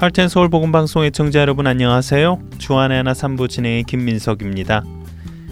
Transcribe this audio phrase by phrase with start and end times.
[0.00, 2.38] Heart and Soul 복음 방송 애청자 여러분 안녕하세요.
[2.56, 4.82] 주안의 하나 삼부 진행의 김민석입니다.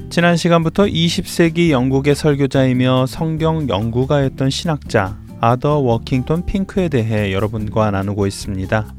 [0.09, 8.95] 지난 시간부터 20세기 영국의 설교자이며 성경 연구가였던 신학자 아더 워킹턴 핑크에 대해 여러분과 나누고 있습니다.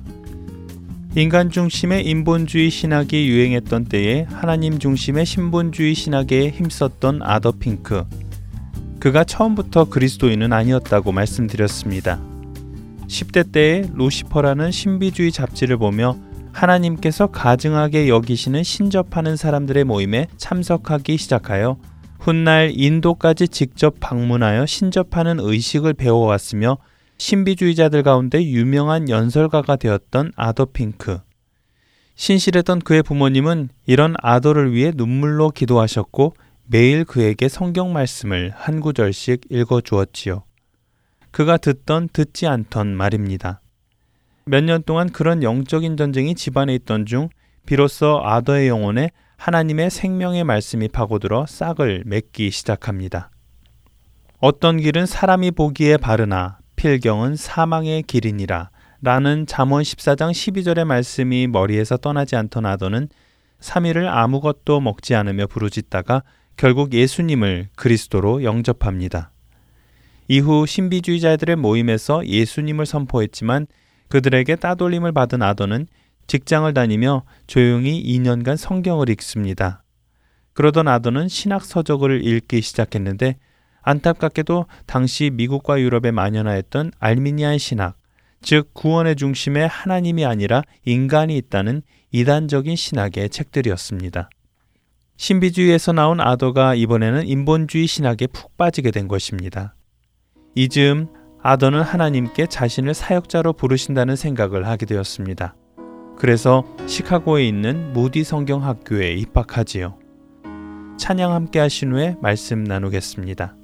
[1.15, 8.03] 인간 중심의 인본주의 신학이 유행했던 때에 하나님 중심의 신본주의 신학에 힘썼던 아더 핑크.
[8.99, 12.28] 그가 처음부터 그리스도인은 아니었다고 말씀드렸습니다.
[13.09, 16.15] 10대 때에 루시퍼라는 신비주의 잡지를 보며
[16.53, 21.77] 하나님께서 가증하게 여기시는 신접하는 사람들의 모임에 참석하기 시작하여
[22.19, 26.77] 훗날 인도까지 직접 방문하여 신접하는 의식을 배워왔으며
[27.17, 31.19] 신비주의자들 가운데 유명한 연설가가 되었던 아더 핑크.
[32.15, 39.81] 신실했던 그의 부모님은 이런 아더를 위해 눈물로 기도하셨고 매일 그에게 성경 말씀을 한 구절씩 읽어
[39.81, 40.43] 주었지요.
[41.31, 43.61] 그가 듣던 듣지 않던 말입니다.
[44.45, 47.29] 몇 년 동안 그런 영적인 전쟁이 집안에 있던 중
[47.65, 53.29] 비로소 아더의 영혼에 하나님의 생명의 말씀이 파고들어 싹을 맺기 시작합니다.
[54.39, 58.71] 어떤 길은 사람이 보기에 바르나 필경은 사망의 길이니라
[59.01, 63.07] 라는 잠언 14장 12절의 말씀이 머리에서 떠나지 않던 아더는
[63.61, 66.23] 3일을 아무것도 먹지 않으며 부르짖다가
[66.57, 69.31] 결국 예수님을 그리스도로 영접합니다.
[70.29, 73.65] 이후 신비주의자들의 모임에서 예수님을 선포했지만
[74.09, 75.87] 그들에게 따돌림을 받은 아더는
[76.27, 79.83] 직장을 다니며 조용히 2년간 성경을 읽습니다.
[80.53, 83.37] 그러던 아더는 신학 서적을 읽기 시작했는데
[83.81, 87.97] 안타깝게도 당시 미국과 유럽에 만연하였던 알미니안 신학,
[88.41, 94.29] 즉 구원의 중심에 하나님이 아니라 인간이 있다는 이단적인 신학의 책들이었습니다.
[95.17, 99.73] 신비주의에서 나온 아더가 이번에는 인본주의 신학에 푹 빠지게 된 것입니다.
[100.55, 101.07] 이 즈음
[101.41, 105.55] 아더는 하나님께 자신을 사역자로 부르신다는 생각을 하게 되었습니다.
[106.17, 109.97] 그래서 시카고에 있는 무디 성경 학교에 입학하지요.
[110.97, 113.55] 찬양 함께 하신 후에 말씀 나누겠습니다.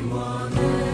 [0.00, 0.87] want it.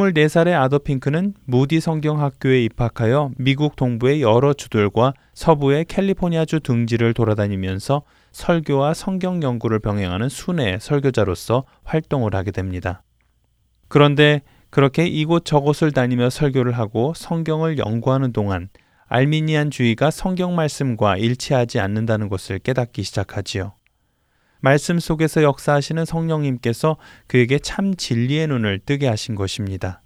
[0.00, 8.02] 24살의 아더핑크는 무디 성경학교에 입학하여 미국 동부의 여러 주들과 서부의 캘리포니아주 등지를 돌아다니면서
[8.32, 13.02] 설교와 성경 연구를 병행하는 순회 설교자로서 활동을 하게 됩니다.
[13.88, 18.70] 그런데 그렇게 이곳 저곳을 다니며 설교를 하고 성경을 연구하는 동안
[19.08, 23.74] 알미니안 주의가 성경 말씀과 일치하지 않는다는 것을 깨닫기 시작하지요.
[24.60, 26.96] 말씀 속에서 역사하시는 성령님께서
[27.26, 30.02] 그에게 참 진리의 눈을 뜨게 하신 것입니다.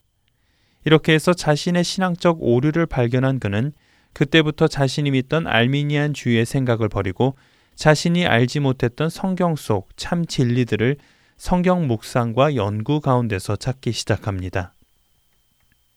[0.85, 3.73] 이렇게 해서 자신의 신앙적 오류를 발견한 그는
[4.13, 7.37] 그때부터 자신이 믿던 알미니안 주의의 생각을 버리고
[7.75, 10.97] 자신이 알지 못했던 성경 속 참 진리들을
[11.37, 14.75] 성경 묵상과 연구 가운데서 찾기 시작합니다.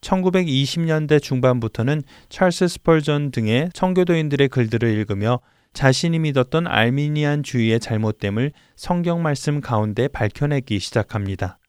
[0.02, 5.40] 1920년대 중반부터는 찰스 스펄전 등의 청교도인들의 글들을 읽으며
[5.74, 11.60] 자신이 믿었던 알미니안 주의의 잘못됨을 성경 말씀 가운데 밝혀내기 시작합니다.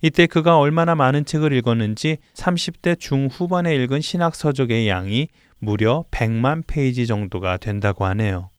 [0.00, 5.28] 이때 그가 얼마나 많은 책을 읽었는지 30대 중후반에 읽은 신학 서적의 양이
[5.58, 8.50] 무려 100만 페이지 정도가 된다고 하네요.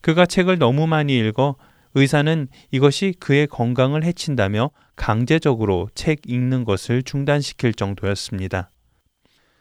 [0.00, 1.54] 그가 책을 너무 많이 읽어
[1.94, 8.70] 의사는 이것이 그의 건강을 해친다며 강제적으로 책 읽는 것을 중단시킬 정도였습니다.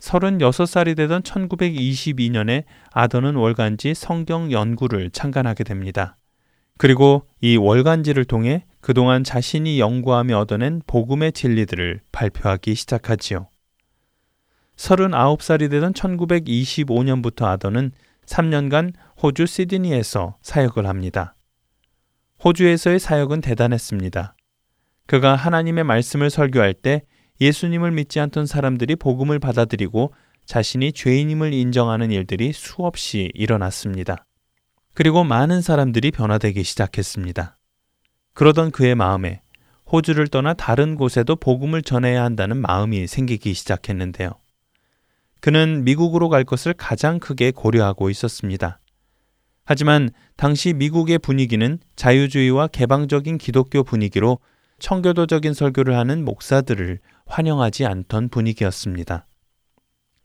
[0.02, 6.18] 36살이 되던 1922년에 아더는 월간지 성경 연구를 창간하게 됩니다.
[6.78, 13.48] 그리고 이 월간지를 통해 그동안 자신이 연구하며 얻어낸 복음의 진리들을 발표하기 시작하지요.
[14.76, 17.92] 39살이 되던 1925년부터 아더는
[18.26, 21.36] 3년간 호주 시드니에서 사역을 합니다.
[22.44, 24.36] 호주에서의 사역은 대단했습니다.
[25.06, 27.04] 그가 하나님의 말씀을 설교할 때
[27.42, 30.14] 예수님을 믿지 않던 사람들이 복음을 받아들이고
[30.46, 34.26] 자신이 죄인임을 인정하는 일들이 수없이 일어났습니다.
[34.94, 37.58] 그리고 많은 사람들이 변화되기 시작했습니다.
[38.34, 39.42] 그러던 그의 마음에
[39.92, 44.32] 호주를 떠나 다른 곳에도 복음을 전해야 한다는 마음이 생기기 시작했는데요.
[45.40, 48.80] 그는 미국으로 갈 것을 가장 크게 고려하고 있었습니다.
[49.64, 54.40] 하지만 당시 미국의 분위기는 자유주의와 개방적인 기독교 분위기로
[54.80, 57.00] 청교도적인 설교를 하는 목사들을
[57.32, 59.26] 환영하지 않던 분위기였습니다.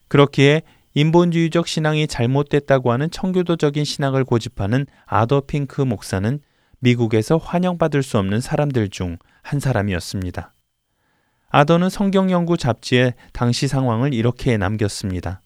[0.09, 0.63] 그렇기에
[0.95, 6.41] 인본주의적 신앙이 잘못됐다고 하는 청교도적인 신앙을 고집하는 아더 핑크 목사는
[6.81, 10.53] 미국에서 환영받을 수 없는 사람들 중 한 사람이었습니다.
[11.51, 15.41] 아더는 성경연구 잡지에 당시 상황을 이렇게 남겼습니다.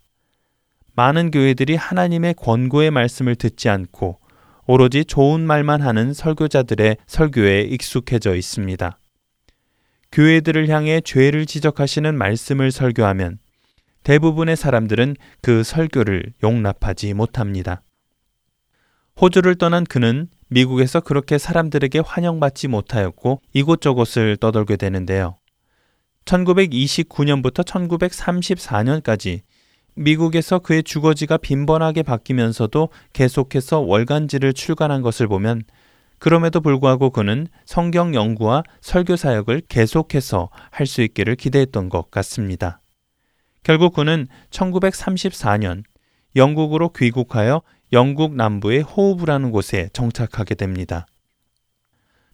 [0.95, 4.19] 많은 교회들이 하나님의 권고의 말씀을 듣지 않고
[4.67, 8.99] 오로지 좋은 말만 하는 설교자들의 설교에 익숙해져 있습니다.
[10.13, 13.39] 교회들을 향해 죄를 지적하시는 말씀을 설교하면
[14.03, 17.83] 대부분의 사람들은 그 설교를 용납하지 못합니다.
[19.21, 25.37] 호주를 떠난 그는 미국에서 그렇게 사람들에게 환영받지 못하였고 이곳저곳을 떠돌게 되는데요.
[26.25, 29.43] 1929년부터 1934년까지
[29.95, 35.63] 미국에서 그의 주거지가 빈번하게 바뀌면서도 계속해서 월간지를 출간한 것을 보면
[36.21, 42.81] 그럼에도 불구하고 그는 성경 연구와 설교 사역을 계속해서 할 수 있기를 기대했던 것 같습니다.
[43.63, 45.83] 결국 그는 1934년
[46.37, 47.63] 영국으로 귀국하여
[47.93, 51.07] 영국 남부의 호우브라는 곳에 정착하게 됩니다.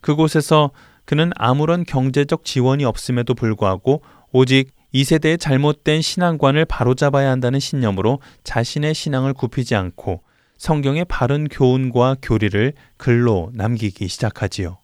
[0.00, 0.72] 그곳에서
[1.04, 4.02] 그는 아무런 경제적 지원이 없음에도 불구하고
[4.32, 10.22] 오직 2세대의 잘못된 신앙관을 바로잡아야 한다는 신념으로 자신의 신앙을 굽히지 않고
[10.58, 14.78] 성경의 바른 교훈과 교리를 글로 남기기 시작하지요.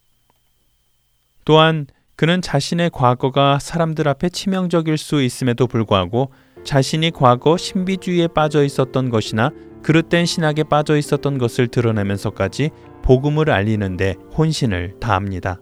[1.45, 1.87] 또한
[2.17, 9.51] 그는 자신의 과거가 사람들 앞에 치명적일 수 있음에도 불구하고 자신이 과거 신비주의에 빠져 있었던 것이나
[9.83, 12.71] 그릇된 신학에 빠져 있었던 것을 드러내면서까지
[13.03, 15.61] 복음을 알리는데 혼신을 다합니다.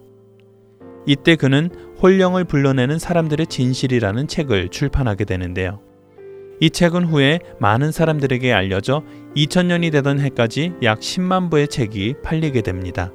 [1.07, 5.81] 이때 그는 홀령을 불러내는 사람들의 진실이라는 책을 출판하게 되는데요.
[6.61, 9.01] 이 책은 후에 많은 사람들에게 알려져
[9.35, 13.11] 2000년이 되던 해까지 약 10만 부의 책이 팔리게 됩니다.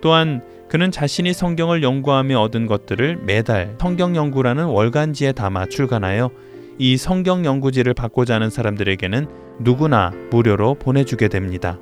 [0.00, 6.30] 또한 그는 자신이 성경을 연구하며 얻은 것들을 매달 성경 연구라는 월간지에 담아 출간하여
[6.78, 9.26] 이 성경 연구지를 받고자 하는 사람들에게는
[9.60, 11.78] 누구나 무료로 보내주게 됩니다.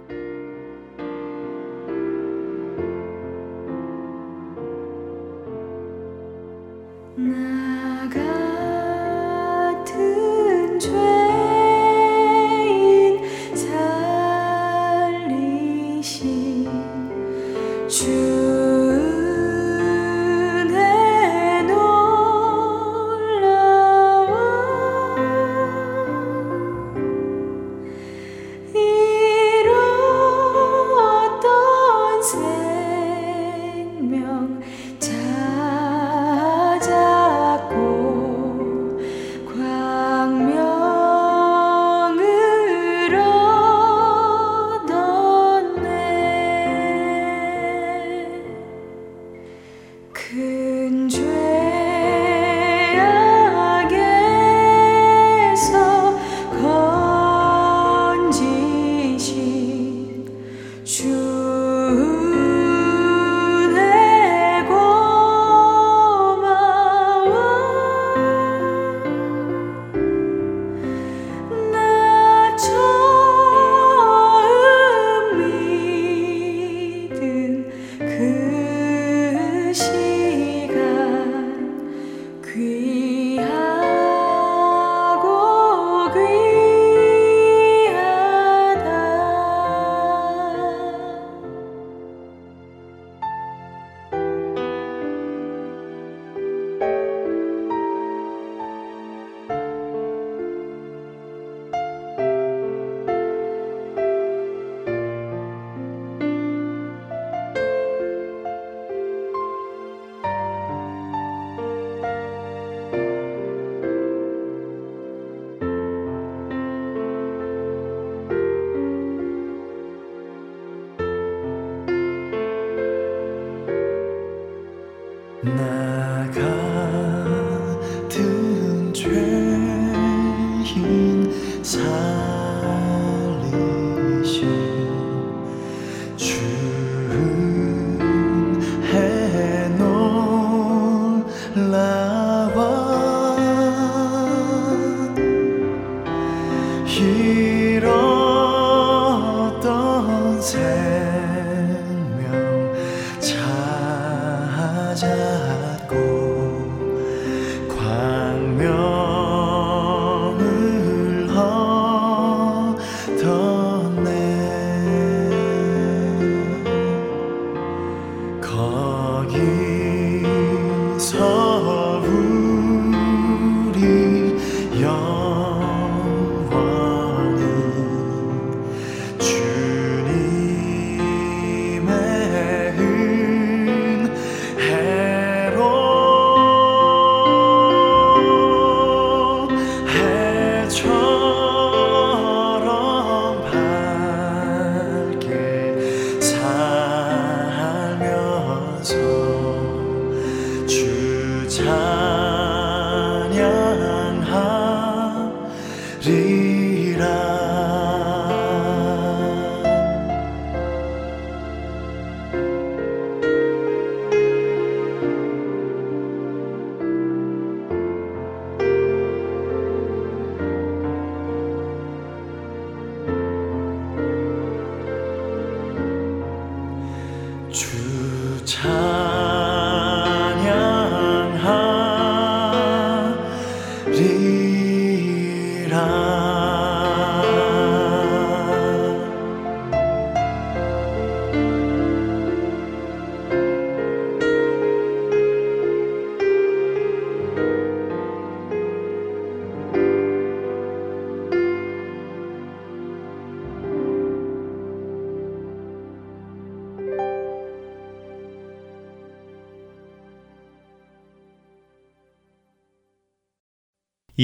[125.44, 125.81] 那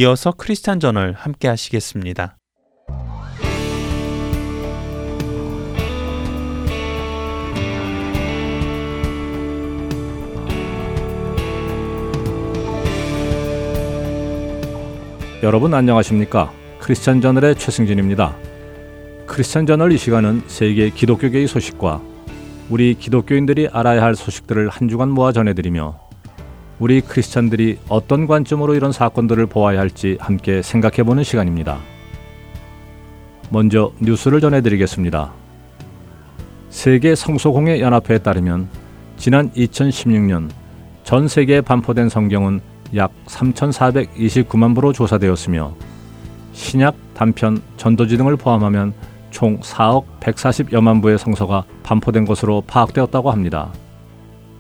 [0.00, 2.37] 이어서 크리스찬 전을 함께 하시겠습니다.
[15.43, 16.52] 여러분 안녕하십니까?
[16.78, 18.37] 크리스찬 저널의 최승진입니다.
[19.26, 22.00] 크리스찬 저널 이 시간은 세계 기독교계의 소식과
[22.71, 26.07] 우리 기독교인들이 알아야 할 소식들을 한 주간 모아 전해드리며
[26.78, 31.78] 우리 크리스찬들이 어떤 관점으로 이런 사건들을 보아야 할지 함께 생각해 보는 시간입니다.
[33.50, 35.32] 먼저 뉴스를 전해드리겠습니다.
[36.71, 38.69] 세계 성소공회 연합회에 따르면
[39.17, 40.50] 지난 2016년
[41.02, 42.60] 전 세계에 반포된 성경은
[42.95, 45.75] 약 3,429만 부로 조사되었으며
[46.52, 48.93] 신약, 단편, 전도지 등을 포함하면
[49.30, 53.73] 총 4억 140여만 부의 성서가 반포된 것으로 파악되었다고 합니다.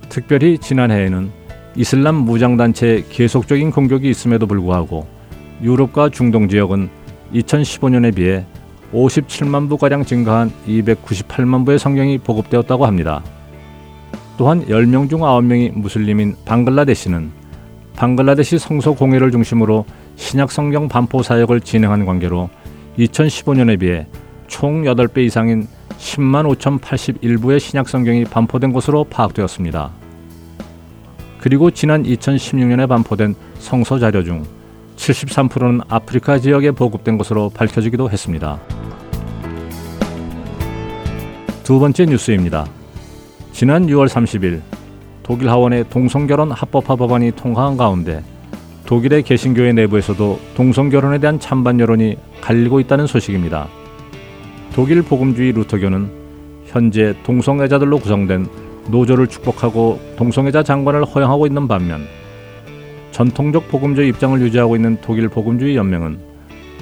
[0.08, 1.37] 특별히 지난해에는
[1.78, 5.06] 이슬람 무장단체의 계속적인 공격이 있음에도 불구하고
[5.62, 6.90] 유럽과 중동 지역은
[7.32, 8.44] 2015년에 비해
[8.92, 13.22] 57만 부가량 증가한 298만 부의 성경이 보급되었다고 합니다.
[14.36, 17.30] 또한 10명 중 9명이 무슬림인 방글라데시는
[17.94, 19.84] 방글라데시 성서 공회를 중심으로
[20.16, 22.50] 신약 성경 반포 사역을 진행한 관계로
[22.98, 24.08] 2015년에 비해
[24.48, 30.07] 총 8배 이상인 10만 5,081부의 신약 성경이 반포된 것으로 파악되었습니다.
[31.38, 34.44] 그리고 지난 2016년에 반포된 성서 자료 중
[34.96, 38.58] 73%는 아프리카 지역에 보급된 것으로 밝혀지기도 했습니다.
[41.62, 42.66] 두 번째 뉴스입니다.
[43.52, 44.60] 지난 6월 30일
[45.22, 48.22] 독일 하원의 동성결혼 합법화 법안이 통과한 가운데
[48.86, 53.68] 독일의 개신교회 내부에서도 동성결혼에 대한 찬반 여론이 갈리고 있다는 소식입니다.
[54.72, 56.10] 독일 복음주의 루터교는
[56.66, 58.46] 현재 동성애자들로 구성된
[58.88, 62.06] 노조를 축복하고 동성애자 장관을 허용하고 있는 반면
[63.10, 66.18] 전통적 복음주의 입장을 유지하고 있는 독일 복음주의 연맹은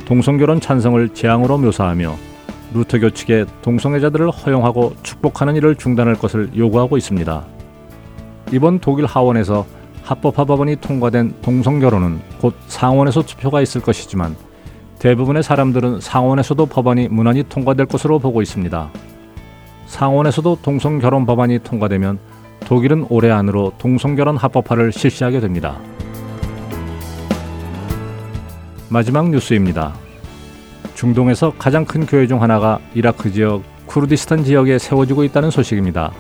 [0.05, 2.15] 동성결혼 찬성을 재앙으로 묘사하며
[2.75, 7.45] 루터교 측에 동성애자들을 허용하고 축복하는 일을 중단할 것을 요구하고 있습니다.
[8.53, 9.67] 이번 독일 하원에서
[10.03, 14.37] 합법화 법안이 통과된 동성결혼은 곧 상원에서 투표가 있을 것이지만
[14.99, 18.91] 대부분의 사람들은 상원에서도 법안이 무난히 통과될 것으로 보고 있습니다.
[19.87, 22.19] 상원에서도 동성 결혼 법안이 통과되면
[22.61, 25.79] 독일은 올해 안으로 동성 결혼 합법화를 실시하게 됩니다.
[28.89, 29.95] 마지막 뉴스입니다.
[30.95, 36.13] 중동에서 가장 큰 교회 중 하나가 이라크 지역 쿠르디스탄 지역에 세워지고 있다는 소식입니다.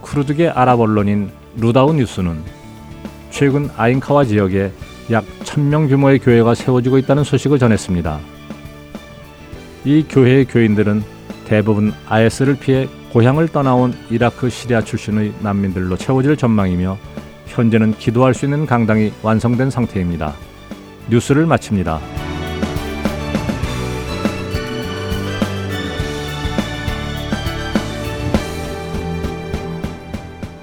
[0.00, 2.42] 쿠르드계 아랍 언론인 루다우 뉴스는
[3.30, 4.72] 최근 아인카와 지역에
[5.10, 8.18] 약 1000명 규모의 교회가 세워지고 있다는 소식을 전했습니다.
[9.84, 11.15] 이 교회의 교인들은
[11.46, 16.98] 대부분 IS를 피해 고향을 떠나온 이라크 시리아 출신의 난민들로 채워질 전망이며
[17.46, 20.34] 현재는 기도할 수 있는 강당이 완성된 상태입니다.
[21.08, 22.00] 뉴스를 마칩니다.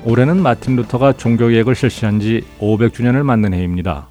[0.06, 4.10] 올해는 마틴 루터가 종교개혁을 실시한 지 500주년을 맞는 해입니다.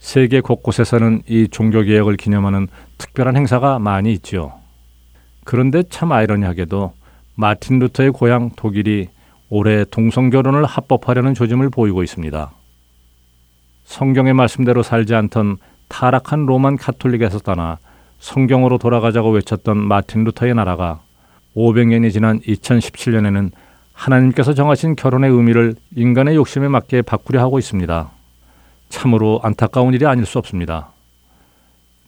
[0.00, 2.66] 세계 곳곳에서는 이 종교개혁을 기념하는
[2.98, 4.59] 특별한 행사가 많이 있지요.
[5.44, 6.92] 그런데 참 아이러니하게도
[7.34, 9.08] 마틴 루터의 고향 독일이
[9.48, 12.52] 올해 동성 결혼을 합법화하려는 조짐을 보이고 있습니다.
[13.84, 15.56] 성경의 말씀대로 살지 않던
[15.88, 17.78] 타락한 로만 카톨릭에서 떠나
[18.20, 21.00] 성경으로 돌아가자고 외쳤던 마틴 루터의 나라가
[21.56, 23.50] 500년이 지난 2017년에는
[23.92, 28.10] 하나님께서 정하신 결혼의 의미를 인간의 욕심에 맞게 바꾸려 하고 있습니다.
[28.88, 30.92] 참으로 안타까운 일이 아닐 수 없습니다.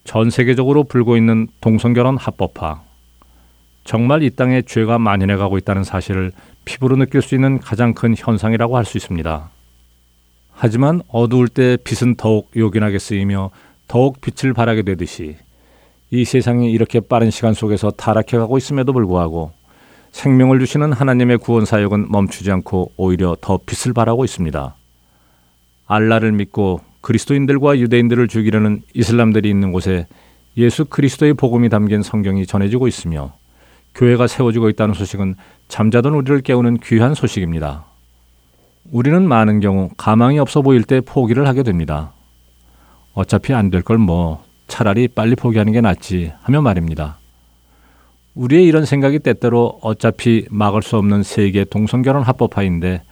[0.04, 2.91] 전 세계적으로 불고 있는 동성결혼 합법화.
[3.84, 6.32] 정말 이 땅에 죄가 만연해 가고 있다는 사실을
[6.64, 9.50] 피부로 느낄 수 있는 가장 큰 현상이라고 할 수 있습니다.
[10.52, 13.50] 하지만 어두울 때 빛은 더욱 요긴하게 쓰이며
[13.88, 15.36] 더욱 빛을 발하게 되듯이
[16.10, 19.52] 이 세상이 이렇게 빠른 시간 속에서 타락해 가고 있음에도 불구하고
[20.12, 24.76] 생명을 주시는 하나님의 구원 사역은 멈추지 않고 오히려 더 빛을 발하고 있습니다.
[25.86, 30.06] 알라를 믿고 그리스도인들과 유대인들을 죽이려는 이슬람들이 있는 곳에
[30.56, 33.32] 예수 그리스도의 복음이 담긴 성경이 전해지고 있으며
[33.94, 35.36] 교회가 세워지고 있다는 소식은
[35.68, 37.84] 잠자던 우리를 깨우는 귀한 소식입니다.
[38.90, 42.12] 우리는 많은 경우 가망이 없어 보일 때 포기를 하게 됩니다.
[43.14, 47.18] 어차피 안 될 걸 뭐 차라리 빨리 포기하는 게 낫지 하며 말입니다.
[48.34, 53.02] 우리의 이런 생각이 때때로 어차피 막을 수 없는 세계 동성결혼 합법화인데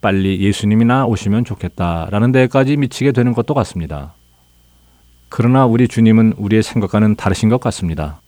[0.00, 4.14] 빨리 예수님이나 오시면 좋겠다라는 데까지 미치게 되는 것도 같습니다.
[5.28, 8.22] 그러나 우리 주님은 우리의 생각과는 다르신 것 같습니다.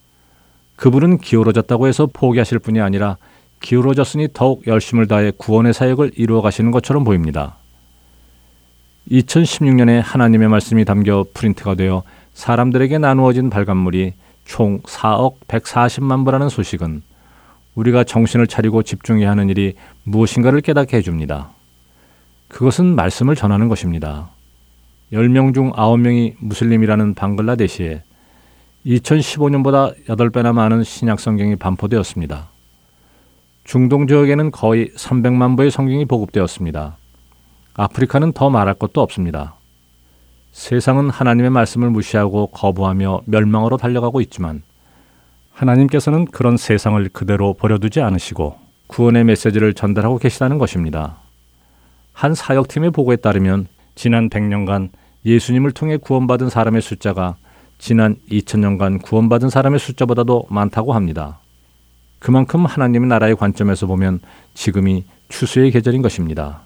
[0.83, 3.17] 그분은 기울어졌다고 해서 포기하실 뿐이 아니라
[3.61, 7.55] 기울어졌으니 더욱 열심을 다해 구원의 사역을 이루어 가시는 것처럼 보입니다.
[9.09, 12.03] 2016년에 하나님의 말씀이 담겨 프린트가 되어
[12.35, 14.15] 사람들에게 나누어진 발간물이
[14.45, 17.03] 총 4억 140만 부라는 소식은
[17.77, 21.51] 우리가 정신을 차리고 집중해야 하는 일이 무엇인가를 깨닫게 해줍니다.
[22.49, 24.31] 그것은 말씀을 전하는 것입니다.
[25.13, 28.03] 10명 중 9명이 무슬림이라는 방글라데시에
[28.87, 32.49] 2015년보다 8배나 많은 신약 성경이 반포되었습니다.
[33.65, 36.97] 중동 지역에는 거의 300만 부의 성경이 보급되었습니다.
[37.75, 39.55] 아프리카는 더 말할 것도 없습니다.
[40.51, 44.63] 세상은 하나님의 말씀을 무시하고 거부하며 멸망으로 달려가고 있지만
[45.53, 51.19] 하나님께서는 그런 세상을 그대로 버려두지 않으시고 구원의 메시지를 전달하고 계시다는 것입니다.
[52.13, 54.91] 한 사역팀의 보고에 따르면 지난 100년간
[55.25, 57.37] 예수님을 통해 구원받은 사람의 숫자가
[57.83, 61.41] 지난 2000년간 구원받은 사람의 숫자보다도 많다고 합니다.
[62.21, 64.21] 그만큼 하나님의 나라의 관점에서 보면
[64.55, 66.61] 지금이 추수의 계절인 것입니다.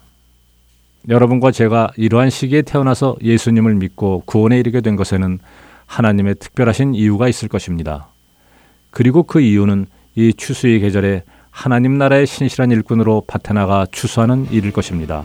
[1.09, 5.39] 여러분과 제가 이러한 시기에 태어나서 예수님을 믿고 구원에 이르게 된 것에는
[5.87, 8.09] 하나님의 특별하신 이유가 있을 것입니다.
[8.91, 15.23] 그리고 그 이유는 이 추수의 계절에 하나님 나라의 신실한 일꾼으로 밭에 나가 추수하는 일일 것입니다.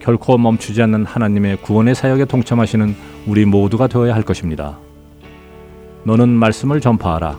[0.00, 2.94] 결코 멈추지 않는 하나님의 구원의 사역에 동참하시는
[3.26, 4.78] 우리 모두가 되어야 할 것입니다.
[6.04, 7.38] 너는 말씀을 전파하라.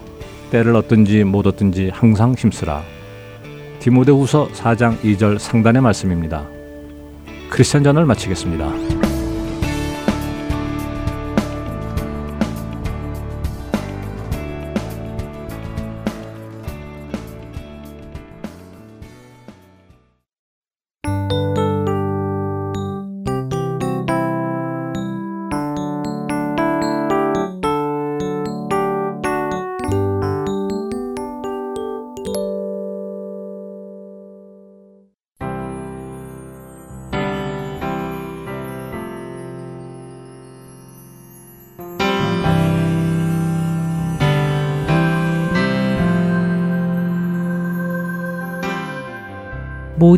[0.52, 2.82] 때를 얻든지 못 얻든지 항상 힘쓰라.
[3.80, 6.46] 디모데후서 4장 2절 상단의 말씀입니다.
[7.50, 8.89] 크리스천 전을 마치겠습니다.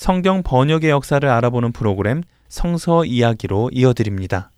[0.00, 4.50] 성경 번역의 역사를 알아보는 프로그램 성서 이야기로 이어드립니다.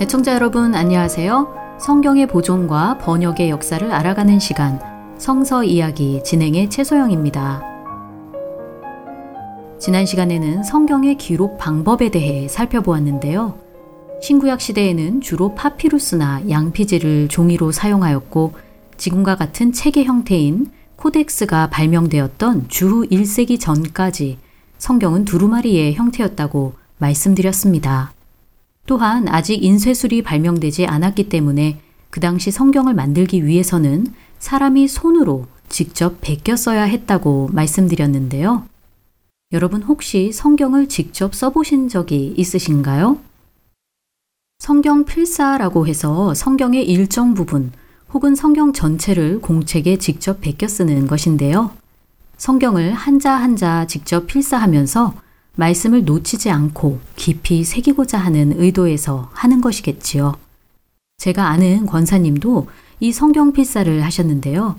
[0.00, 1.76] 애청자 여러분 안녕하세요.
[1.78, 4.80] 성경의 보존과 번역의 역사를 알아가는 시간
[5.18, 7.69] 성서 이야기 진행의 최소영입니다.
[9.80, 13.58] 지난 시간에는 성경의 기록 방법에 대해 살펴보았는데요.
[14.20, 18.52] 신구약 시대에는 주로 파피루스나 양피지를 종이로 사용하였고
[18.98, 24.36] 지금과 같은 체계 형태인 코덱스가 발명되었던 주후 1세기 전까지
[24.76, 28.12] 성경은 두루마리의 형태였다고 말씀드렸습니다.
[28.84, 34.08] 또한 아직 인쇄술이 발명되지 않았기 때문에 그 당시 성경을 만들기 위해서는
[34.40, 38.64] 사람이 손으로 직접 베껴 써야 했다고 말씀드렸는데요.
[39.52, 43.18] 여러분 혹시 성경을 직접 써보신 적이 있으신가요?
[44.60, 47.72] 성경 필사라고 해서 성경의 일정 부분
[48.12, 51.72] 혹은 성경 전체를 공책에 직접 베껴 쓰는 것인데요.
[52.36, 55.14] 성경을 한자 한자 직접 필사하면서
[55.56, 60.36] 말씀을 놓치지 않고 깊이 새기고자 하는 의도에서 하는 것이겠지요.
[61.18, 62.68] 제가 아는 권사님도
[63.00, 64.78] 이 성경 필사를 하셨는데요.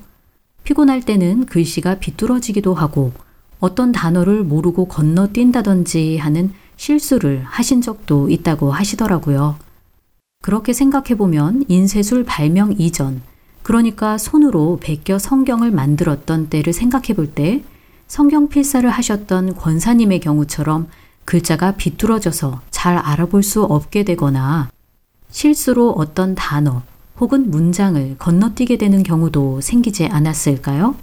[0.64, 3.12] 피곤할 때는 글씨가 비뚤어지기도 하고
[3.62, 9.54] 어떤 단어를 모르고 건너뛴다든지 하는 실수를 하신 적도 있다고 하시더라고요.
[10.42, 13.22] 그렇게 생각해보면 인쇄술 발명 이전,
[13.62, 17.62] 그러니까 손으로 베껴 성경을 만들었던 때를 생각해 볼 때
[18.08, 20.88] 성경 필사를 하셨던 권사님의 경우처럼
[21.24, 24.70] 글자가 비뚤어져서 잘 알아볼 수 없게 되거나
[25.30, 26.82] 실수로 어떤 단어
[27.20, 30.96] 혹은 문장을 건너뛰게 되는 경우도 생기지 않았을까요?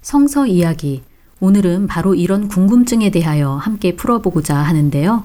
[0.00, 1.02] 성서 이야기.
[1.40, 5.24] 오늘은 바로 이런 궁금증에 대하여 함께 풀어보고자 하는데요.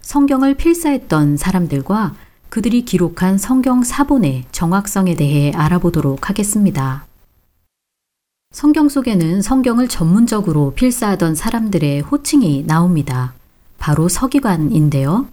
[0.00, 2.14] 성경을 필사했던 사람들과
[2.48, 7.06] 그들이 기록한 성경 사본의 정확성에 대해 알아보도록 하겠습니다.
[8.50, 13.32] 성경 속에는 성경을 전문적으로 필사하던 사람들의 호칭이 나옵니다.
[13.78, 15.28] 바로 서기관인데요.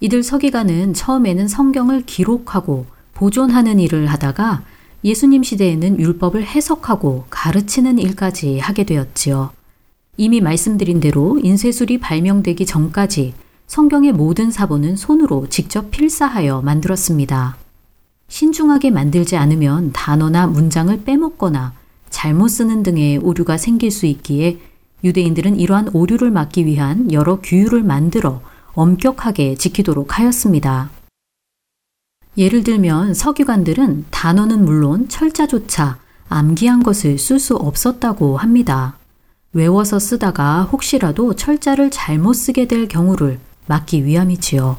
[0.00, 4.62] 이들 서기관은 처음에는 성경을 기록하고 보존하는 일을 하다가
[5.04, 9.50] 예수님 시대에는 율법을 해석하고 가르치는 일까지 하게 되었지요.
[10.16, 13.34] 이미 말씀드린 대로 인쇄술이 발명되기 전까지
[13.68, 17.56] 성경의 모든 사본은 손으로 직접 필사하여 만들었습니다.
[18.26, 21.74] 신중하게 만들지 않으면 단어나 문장을 빼먹거나
[22.10, 24.58] 잘못 쓰는 등의 오류가 생길 수 있기에
[25.04, 28.40] 유대인들은 이러한 오류를 막기 위한 여러 규율을 만들어
[28.72, 30.90] 엄격하게 지키도록 하였습니다.
[32.38, 35.98] 예를 들면 서기관들은 단어는 물론 철자조차
[36.28, 38.96] 암기한 것을 쓸 수 없었다고 합니다.
[39.52, 44.78] 외워서 쓰다가 혹시라도 철자를 잘못 쓰게 될 경우를 막기 위함이지요.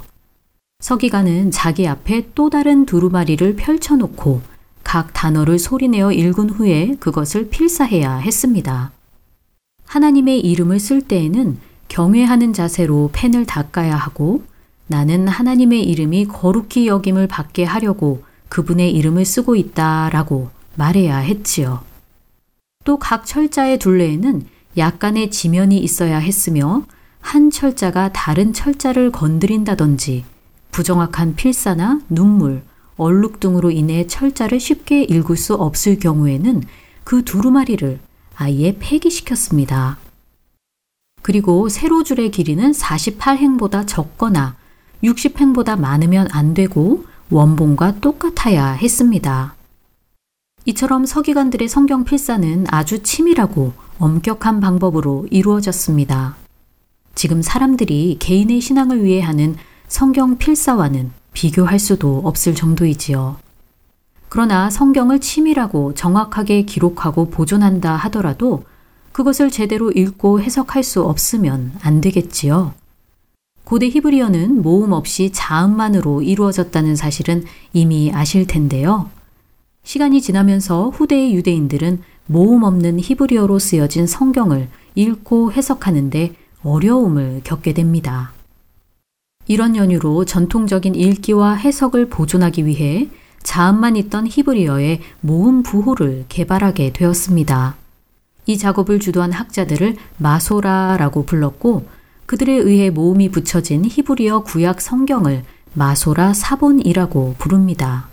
[0.79, 4.41] 서기관은 자기 앞에 또 다른 두루마리를 펼쳐놓고
[4.85, 8.91] 각 단어를 소리내어 읽은 후에 그것을 필사해야 했습니다.
[9.85, 11.57] 하나님의 이름을 쓸 때에는
[11.89, 14.43] 경외하는 자세로 펜을 닦아야 하고
[14.89, 21.83] 나는 하나님의 이름이 거룩히 여김을 받게 하려고 그분의 이름을 쓰고 있다 라고 말해야 했지요.
[22.83, 24.47] 또 각 철자의 둘레에는
[24.77, 26.85] 약간의 지면이 있어야 했으며
[27.19, 30.25] 한 철자가 다른 철자를 건드린다든지
[30.71, 32.63] 부정확한 필사나 눈물,
[32.97, 36.63] 얼룩 등으로 인해 철자를 쉽게 읽을 수 없을 경우에는
[37.03, 37.99] 그 두루마리를
[38.35, 39.99] 아예 폐기시켰습니다.
[41.21, 44.55] 그리고 세로줄의 길이는 48행보다 적거나
[45.03, 49.55] 60행보다 많으면 안 되고 원본과 똑같아야 했습니다.
[50.65, 56.35] 이처럼 서기관들의 성경 필사는 아주 치밀하고 엄격한 방법으로 이루어졌습니다.
[57.15, 59.55] 지금 사람들이 개인의 신앙을 위해 하는
[59.87, 63.37] 성경 필사와는 비교할 수도 없을 정도이지요.
[64.29, 68.63] 그러나 성경을 치밀하고 정확하게 기록하고 보존한다 하더라도
[69.11, 72.73] 그것을 제대로 읽고 해석할 수 없으면 안 되겠지요.
[73.69, 79.11] 고대 히브리어는 모음 없이 자음만으로 이루어졌다는 사실은 이미 아실 텐데요.
[79.83, 88.31] 시간이 지나면서 후대의 유대인들은 모음 없는 히브리어로 쓰여진 성경을 읽고 해석하는데 어려움을 겪게 됩니다.
[89.45, 93.07] 이런 연유로 전통적인 읽기와 해석을 보존하기 위해
[93.43, 97.75] 자음만 있던 히브리어의 모음 부호를 개발하게 되었습니다.
[98.47, 101.98] 이 작업을 주도한 학자들을 마소라라고 불렀고
[102.29, 108.07] 그들에 의해 모음이 붙여진 히브리어 구약 성경을 마소라 사본이라고 부릅니다.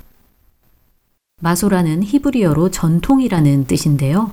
[1.43, 4.33] 마소라는 히브리어로 전통이라는 뜻인데요.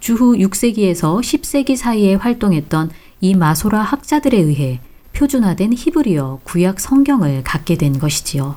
[0.00, 2.90] 주후 6세기에서 10세기 사이에 활동했던
[3.20, 4.80] 이 마소라 학자들에 의해
[5.12, 8.56] 표준화된 히브리어 구약 성경을 갖게 된 것이지요.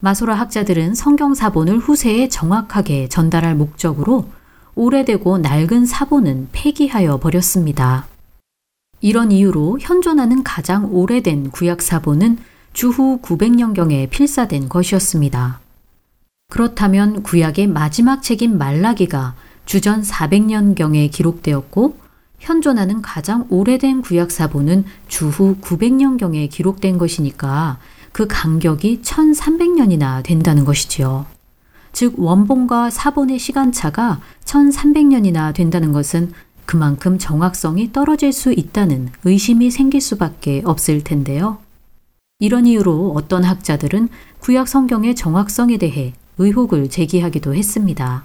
[0.00, 4.26] 마소라 학자들은 성경 사본을 후세에 정확하게 전달할 목적으로
[4.74, 8.08] 오래되고 낡은 사본은 폐기하여 버렸습니다.
[9.04, 12.38] 이런 이유로 현존하는 가장 오래된 구약 사본은
[12.72, 15.60] 주후 900년경에 필사된 것이었습니다.
[16.48, 19.34] 그렇다면 구약의 마지막 책인 말라기가
[19.66, 21.98] 주전 400년경에 기록되었고
[22.38, 27.76] 현존하는 가장 오래된 구약 사본은 주후 900년경에 기록된 것이니까
[28.12, 31.26] 그 간격이 1300년이나 된다는 것이지요.
[31.92, 36.32] 즉 원본과 사본의 시간차가 1300년이나 된다는 것은
[36.66, 41.58] 그만큼 정확성이 떨어질 수 있다는 의심이 생길 수밖에 없을 텐데요.
[42.38, 44.08] 이런 이유로 어떤 학자들은
[44.40, 48.24] 구약 성경의 정확성에 대해 의혹을 제기하기도 했습니다.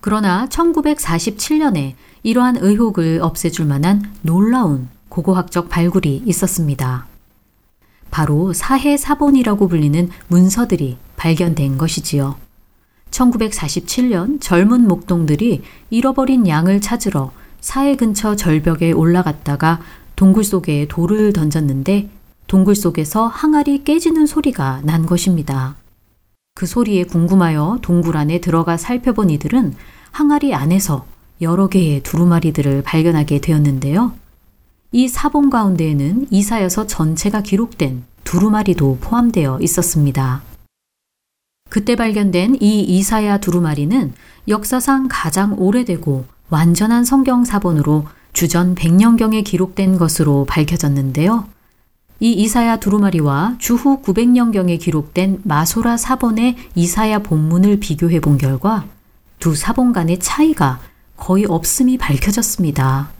[0.00, 7.06] 그러나 1947년에 이러한 의혹을 없애줄 만한 놀라운 고고학적 발굴이 있었습니다.
[8.10, 12.45] 바로 사해사본이라고 불리는 문서들이 발견된 것이지요.
[13.10, 19.80] 1947년 젊은 목동들이 잃어버린 양을 찾으러 사해 근처 절벽에 올라갔다가
[20.14, 22.08] 동굴 속에 돌을 던졌는데
[22.46, 25.76] 동굴 속에서 항아리 깨지는 소리가 난 것입니다.
[26.54, 29.74] 그 소리에 궁금하여 동굴 안에 들어가 살펴본 이들은
[30.12, 31.06] 항아리 안에서
[31.42, 34.12] 여러 개의 두루마리들을 발견하게 되었는데요.
[34.92, 40.42] 이 사본 가운데에는 이사여서 전체가 기록된 두루마리도 포함되어 있었습니다.
[41.68, 44.12] 그때 발견된 이 이사야 두루마리는
[44.48, 51.46] 역사상 가장 오래되고 완전한 성경 사본으로 주전 100년경에 기록된 것으로 밝혀졌는데요.
[52.20, 58.86] 이 이사야 두루마리와 주후 900년경에 기록된 마소라 사본의 이사야 본문을 비교해 본 결과
[59.38, 60.80] 두 사본 간의 차이가
[61.16, 63.10] 거의 없음이 밝혀졌습니다.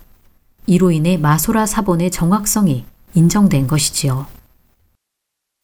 [0.67, 4.27] 이로 인해 마소라 사본의 정확성이 인정된 것이지요.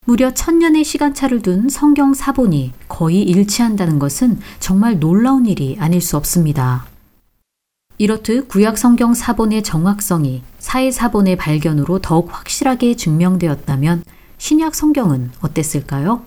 [0.05, 6.85] 무려 천년의 시간차를 둔 성경 사본이 거의 일치한다는 것은 정말 놀라운 일이 아닐 수 없습니다.
[7.97, 14.03] 이렇듯 구약 성경 사본의 정확성이 사회 사본의 발견으로 더욱 확실하게 증명되었다면
[14.37, 16.23] 신약 성경은 어땠을까요?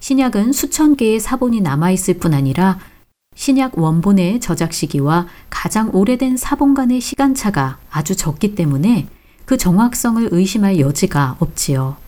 [0.00, 2.80] 신약은 수천 개의 사본이 남아있을 뿐 아니라
[3.36, 9.06] 신약 원본의 저작 시기와 가장 오래된 사본 간의 시간차가 아주 적기 때문에
[9.44, 12.07] 그 정확성을 의심할 여지가 없지요.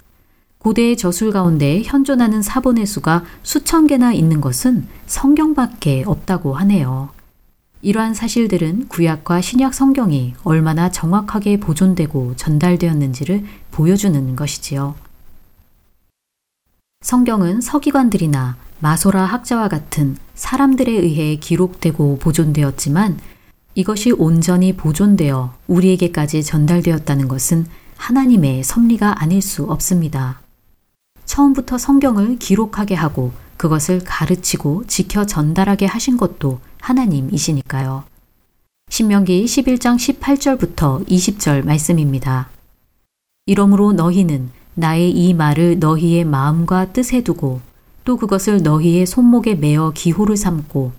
[0.61, 7.09] 고대의 저술 가운데 현존하는 사본의 수가 수천 개나 있는 것은 성경밖에 없다고 하네요.
[7.81, 14.97] 이러한 사실들은 구약과 신약 성경이 얼마나 정확하게 보존되고 전달되었는지를 보여주는 것이지요.
[17.01, 23.19] 성경은 서기관들이나 마소라 학자와 같은 사람들에 의해 기록되고 보존되었지만
[23.75, 27.65] 이것이 온전히 보존되어 우리에게까지 전달되었다는 것은
[27.97, 30.41] 하나님의 섭리가 아닐 수 없습니다.
[31.31, 38.03] 처음부터 성경을 기록하게 하고 그것을 가르치고 지켜 전달하게 하신 것도 하나님이시니까요.
[38.89, 42.51] 신명기 11장 18절부터 20절 말씀입니다.
[43.47, 47.61] 이러므로 너희는 나의 이 말을 너희의 마음과 뜻에 두고
[48.05, 50.91] 또 그것을 너희의 손목에 매어 기호를 삼고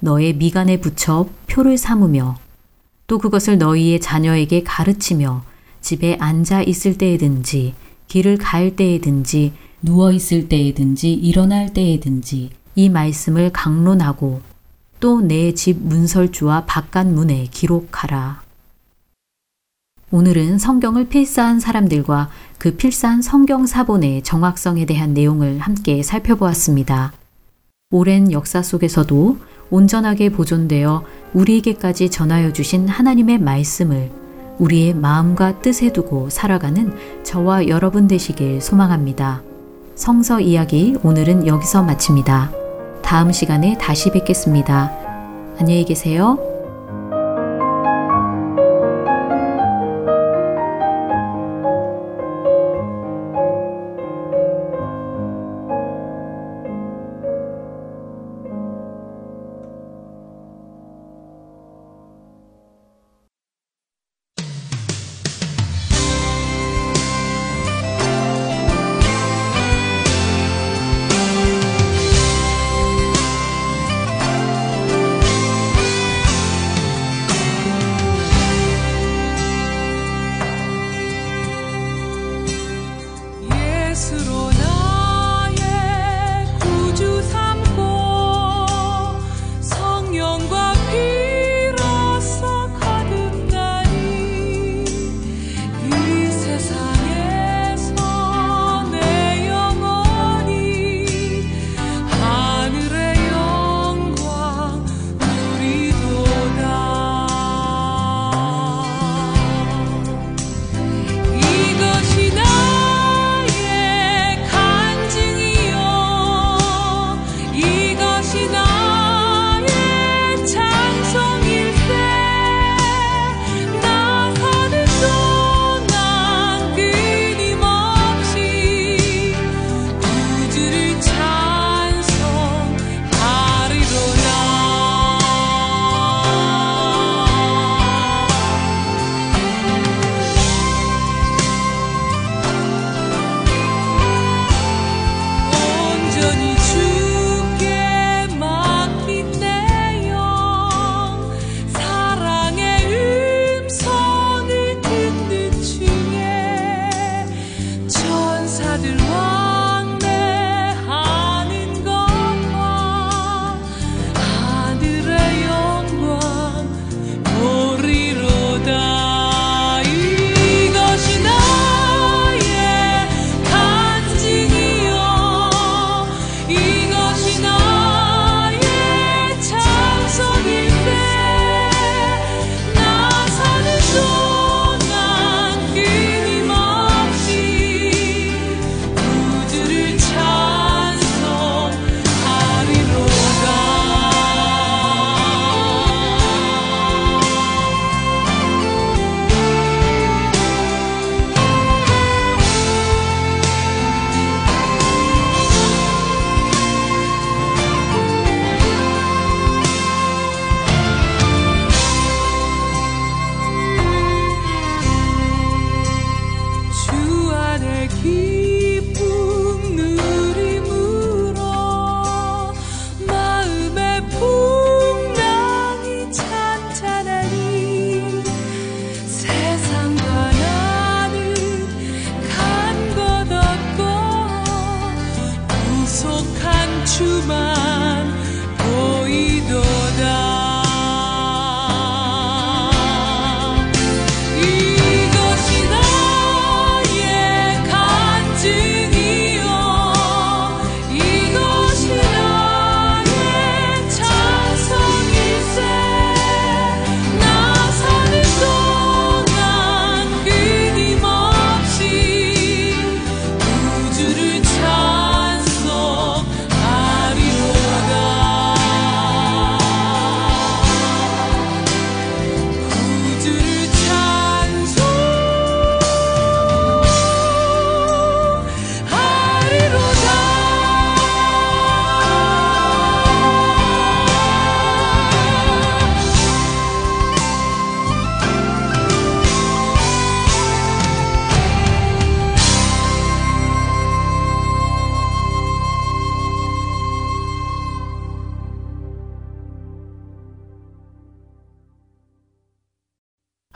[0.00, 2.38] 너의 미간에 붙여 표를 삼으며
[3.06, 5.44] 또 그것을 너희의 자녀에게 가르치며
[5.82, 7.74] 집에 앉아 있을 때에든지
[8.08, 9.52] 길을 갈 때에든지
[9.84, 14.40] 누워 있을 때에든지 일어날 때에든지 이 말씀을 강론하고
[14.98, 18.42] 또 내 집 문설주와 바깥 문에 기록하라.
[20.10, 27.12] 오늘은 성경을 필사한 사람들과 그 필사한 성경 사본의 정확성에 대한 내용을 함께 살펴보았습니다.
[27.90, 29.36] 오랜 역사 속에서도
[29.70, 34.10] 온전하게 보존되어 우리에게까지 전하여 주신 하나님의 말씀을
[34.58, 39.42] 우리의 마음과 뜻에 두고 살아가는 저와 여러분 되시길 소망합니다.
[39.94, 42.50] 성서 이야기 오늘은 여기서 마칩니다.
[43.02, 44.90] 다음 시간에 다시 뵙겠습니다.
[45.58, 46.53] 안녕히 계세요.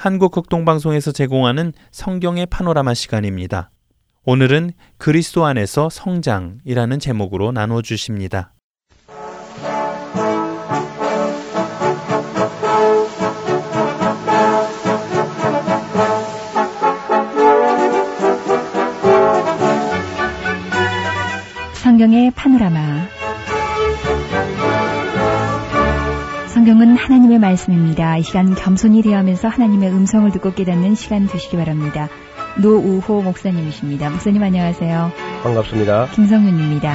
[0.08, 3.70] 한국극동방송에서 제공하는 성경의 파노라마 시간입니다.
[4.24, 8.54] 오늘은 그리스도 안에서 성장이라는 제목으로 나눠 주십니다.
[21.74, 23.17] 성경의 파노라마
[26.68, 28.18] 성경은 하나님의 말씀입니다.
[28.18, 32.10] 이 시간 겸손히 대하면서 하나님의 음성을 듣고 깨닫는 시간 되시기 바랍니다.
[32.60, 34.10] 노우호 목사님이십니다.
[34.10, 35.10] 목사님 안녕하세요.
[35.44, 36.08] 반갑습니다.
[36.08, 36.92] 김성윤입니다.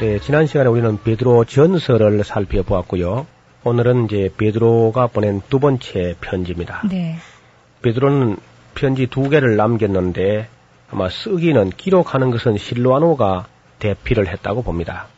[0.00, 3.28] 네, 지난 시간에 우리는 베드로 전설을 살펴보았고요.
[3.62, 6.82] 오늘은 이제 베드로가 보낸 두 번째 편지입니다.
[6.90, 7.14] 네.
[7.82, 8.38] 베드로는
[8.74, 10.48] 편지 두 개를 남겼는데
[10.90, 13.53] 아마 쓰기는 기록하는 것은 실로아노가
[13.84, 15.08] 대피를 했다고 봅니다.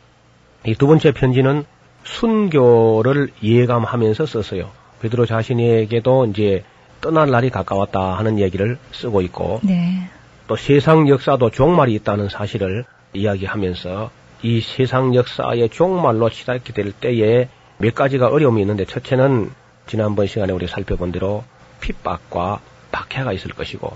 [0.65, 1.63] 이 두 번째 편지는
[2.03, 4.69] 순교를 예감하면서 썼어요.
[5.01, 6.63] 베드로 자신에게도 이제
[6.99, 10.09] 떠날 날이 가까웠다 하는 얘기를 쓰고 있고 네.
[10.47, 14.09] 또 세상 역사도 종말이 있다는 사실을 이야기하면서
[14.43, 17.47] 이 세상 역사의 종말로 치닫게 될 때에
[17.77, 19.51] 몇 가지가 어려움이 있는데 첫째는
[19.85, 21.43] 지난번 시간에 우리 살펴본 대로
[21.79, 22.59] 핍박과
[22.91, 23.93] 박해가 있을 것이고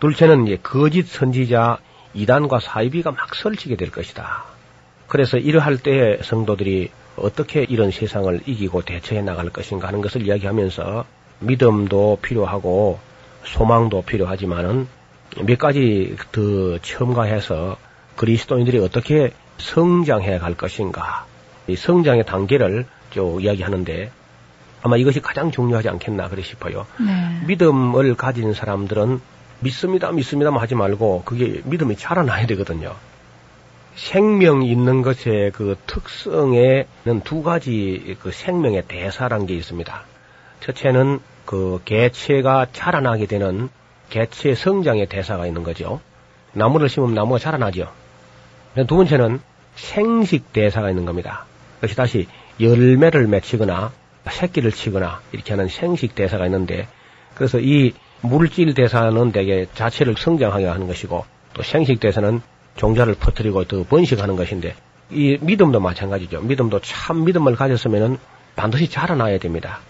[0.00, 1.78] 둘째는 이제 거짓 선지자
[2.14, 4.44] 이단과 사이비가 막 설치게 될 것이다.
[5.06, 11.04] 그래서 이러할 때에 성도들이 어떻게 이런 세상을 이기고 대처해 나갈 것인가 하는 것을 이야기하면서
[11.40, 12.98] 믿음도 필요하고
[13.44, 14.86] 소망도 필요하지만은
[15.44, 17.76] 몇 가지 더 첨가해서
[18.16, 21.26] 그리스도인들이 어떻게 성장해 갈 것인가
[21.66, 24.10] 이 성장의 단계를 좀 이야기하는데
[24.82, 26.86] 아마 이것이 가장 중요하지 않겠나 그래 싶어요.
[27.00, 27.40] 네.
[27.46, 29.20] 믿음을 가진 사람들은
[29.60, 32.94] 믿습니다, 믿습니다만 하지 말고 그게 믿음이 자라나야 되거든요.
[33.96, 40.02] 생명 있는 것의 그 특성에는 두 가지 그 생명의 대사란 게 있습니다.
[40.60, 43.68] 첫째는 그 개체가 자라나게 되는
[44.10, 46.00] 개체 성장의 대사가 있는 거죠.
[46.52, 47.90] 나무를 심으면 나무가 자라나죠.
[48.86, 49.40] 두 번째는
[49.74, 51.46] 생식 대사가 있는 겁니다.
[51.76, 52.26] 그것이 다시
[52.60, 53.92] 열매를 맺히거나
[54.28, 56.86] 새끼를 치거나 이렇게 하는 생식 대사가 있는데
[57.34, 62.40] 그래서 이 물질 대사는 대개 자체를 성장하게 하는 것이고 또 생식 대사는
[62.76, 64.74] 종자를 퍼뜨리고 더 번식하는 것인데
[65.10, 66.40] 이 믿음도 마찬가지죠.
[66.42, 68.18] 믿음도 참 믿음을 가졌으면은
[68.56, 69.80] 반드시 자라나야 됩니다.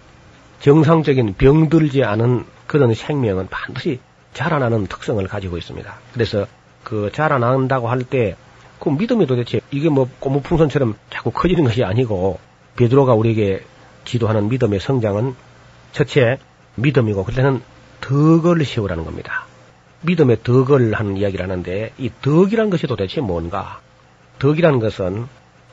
[0.61, 4.01] 정상적인 병들지 않은 그런 생명은 반드시
[4.35, 5.99] 자라나는 특성을 가지고 있습니다.
[6.13, 6.47] 그래서
[6.85, 8.37] 그 자라난다고 할 때
[8.79, 12.39] 그 믿음이 도대체 이게 뭐 고무풍선처럼 자꾸 커지는 것이 아니고
[12.77, 13.63] 베드로가 우리에게
[14.05, 15.35] 기도하는 믿음의 성장은
[15.93, 16.39] 첫째
[16.77, 17.61] 믿음이고 그때는
[18.09, 19.45] 덕을 세우라는 겁니다.
[20.01, 23.81] 믿음의 덕을 하는 이야기를 하는데 이 덕이란 것이 도대체 뭔가?
[24.39, 25.27] 덕이라는 것은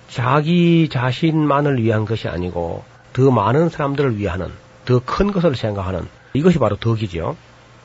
[0.09, 2.83] 자기 자신만을 위한 것이 아니고
[3.13, 4.51] 더 많은 사람들을 위하는
[4.85, 7.37] 더 큰 것을 생각하는 이것이 바로 덕이죠.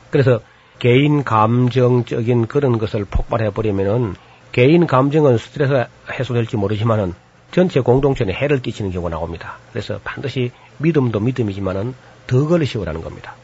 [0.09, 0.41] 그래서
[0.79, 4.15] 개인 감정적인 그런 것을 폭발해 버리면은
[4.51, 7.13] 개인 감정은 스트레스 해소될지 모르지만은
[7.51, 9.57] 전체 공동체에 해를 끼치는 경우가 나옵니다.
[9.71, 11.93] 그래서 반드시 믿음도 믿음이지만은
[12.27, 13.35] 덕을 세우라는 겁니다.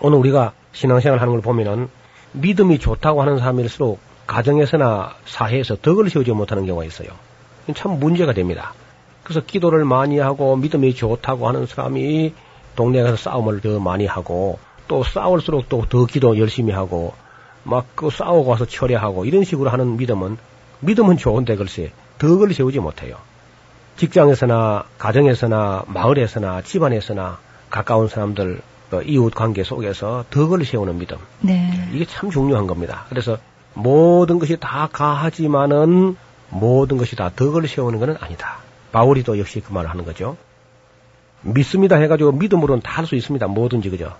[0.00, 1.88] 오늘 우리가 신앙생활 하는 걸 보면은
[2.32, 7.08] 믿음이 좋다고 하는 사람일수록 가정에서나 사회에서 덕을 세우지 못하는 경우가 있어요.
[7.74, 8.72] 참 문제가 됩니다.
[9.24, 12.32] 그래서 기도를 많이 하고 믿음이 좋다고 하는 사람이
[12.76, 17.14] 동네 에 가서 싸움을 더 많이 하고 또 싸울수록 또 더 기도 열심히 하고
[17.64, 20.38] 막 그 싸우고 와서 철회하고 이런 식으로 하는 믿음은
[20.80, 23.16] 믿음은 좋은데 글쎄 덕을 세우지 못해요.
[23.96, 27.38] 직장에서나 가정에서나 마을에서나 집안에서나
[27.68, 28.69] 가까운 사람들 어,
[29.02, 31.16] 이웃 관계 속에서 덕을 세우는 믿음.
[31.40, 31.88] 네.
[31.92, 33.06] 이게 참 중요한 겁니다.
[33.08, 33.38] 그래서
[33.74, 36.16] 모든 것이 다 가하지만은
[36.50, 38.58] 모든 것이 다 덕을 세우는 것은 아니다.
[38.92, 40.36] 바울이 도 역시 그 말을 하는 거죠.
[41.42, 43.46] 믿습니다 해가지고 믿음으로는 다 할 수 있습니다.
[43.46, 44.14] 뭐든지 그죠.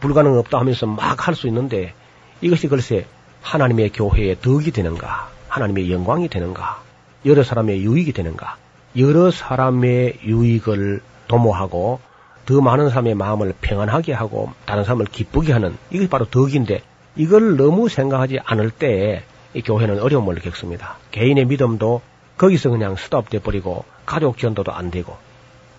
[0.00, 1.94] 불가능 없다 하면서 막 할 수 있는데
[2.40, 3.06] 이것이 글쎄
[3.42, 6.82] 하나님의 교회의 덕이 되는가, 하나님의 영광이 되는가,
[7.26, 8.56] 여러 사람의 유익이 되는가,
[8.96, 12.00] 여러 사람의 유익을 도모하고
[12.46, 16.82] 더 많은 사람의 마음을 평안하게 하고 다른 사람을 기쁘게 하는 이것이 바로 덕인데
[17.16, 19.22] 이걸 너무 생각하지 않을 때에
[19.54, 20.96] 이 교회는 어려움을 겪습니다.
[21.12, 22.02] 개인의 믿음도
[22.36, 25.16] 거기서 그냥 스톱돼 버리고 가족 전도도 안 되고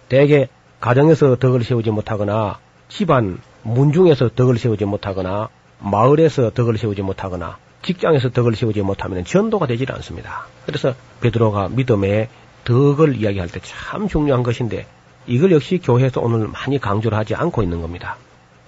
[0.07, 0.47] 대개
[0.79, 5.49] 가정에서 덕을 세우지 못하거나 집안 문중에서 덕을 세우지 못하거나
[5.79, 10.47] 마을에서 덕을 세우지 못하거나 직장에서 덕을 세우지 못하면 전도가 되질 않습니다.
[10.65, 12.29] 그래서 베드로가 믿음의
[12.63, 14.87] 덕을 이야기할 때 참 중요한 것인데
[15.27, 18.17] 이걸 역시 교회에서 오늘 많이 강조를 하지 않고 있는 겁니다.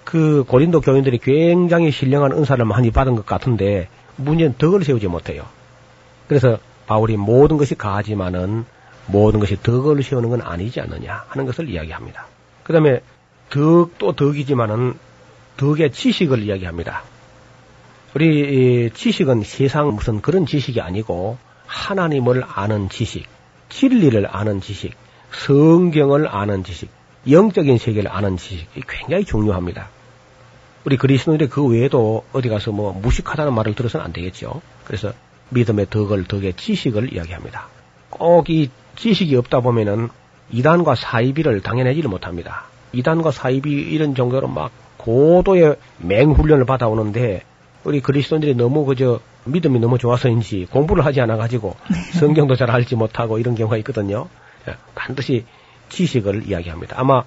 [0.03, 5.45] 그 고린도 교인들이 굉장히 신령한 은사를 많이 받은 것 같은데 문제는 덕을 세우지 못해요.
[6.27, 8.65] 그래서 바울이 모든 것이 가하지만은
[9.07, 12.25] 모든 것이 덕을 세우는 건 아니지 않느냐 하는 것을 이야기합니다.
[12.63, 13.01] 그 다음에
[13.49, 14.93] 덕도 덕이지만은
[15.57, 17.03] 덕의 지식을 이야기합니다.
[18.13, 23.25] 우리 지식은 세상 무슨 그런 지식이 아니고 하나님을 아는 지식,
[23.69, 24.95] 진리를 아는 지식,
[25.31, 26.89] 성경을 아는 지식,
[27.29, 29.89] 영적인 세계를 아는 지식이 굉장히 중요합니다.
[30.85, 34.61] 우리 그리스도인들이 그 외에도 어디 가서 뭐 무식하다는 말을 들어서는 안 되겠죠.
[34.85, 35.11] 그래서
[35.49, 37.67] 믿음의 덕을, 덕의 지식을 이야기합니다.
[38.09, 40.09] 꼭 이 지식이 없다 보면은
[40.51, 42.65] 이단과 사이비를 당연하지를 못합니다.
[42.93, 47.43] 이단과 사이비 이런 정도로 막 고도의 맹훈련을 받아오는데
[47.83, 52.19] 우리 그리스도인들이 너무 그저 믿음이 너무 좋아서인지 공부를 하지 않아 가지고 네.
[52.19, 54.27] 성경도 잘 알지 못하고 이런 경우가 있거든요.
[54.67, 55.45] 예, 반드시
[55.89, 56.99] 지식을 이야기합니다.
[56.99, 57.23] 아마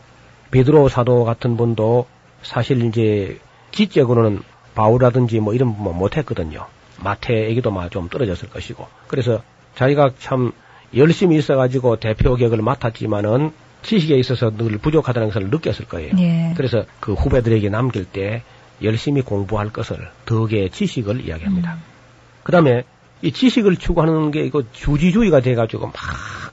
[0.50, 2.06] 베드로 사도 같은 분도
[2.42, 3.38] 사실 이제
[3.72, 4.42] 지적으로는
[4.74, 6.66] 바울이라든지 뭐 이런 분만 못했거든요.
[7.02, 8.86] 마태에게도 좀 떨어졌을 것이고.
[9.06, 9.42] 그래서
[9.74, 10.52] 자기가 참
[10.94, 16.12] 열심히 있어가지고 대표 격을 맡았지만은 지식에 있어서 늘 부족하다는 것을 느꼈을 거예요.
[16.18, 16.52] 예.
[16.56, 18.42] 그래서 그 후배들에게 남길 때
[18.82, 21.74] 열심히 공부할 것을 덕의 지식을 이야기합니다.
[21.74, 21.82] 음.
[22.42, 22.84] 그 다음에
[23.22, 25.94] 이 지식을 추구하는 게 이거 주지주의가 돼가지고 막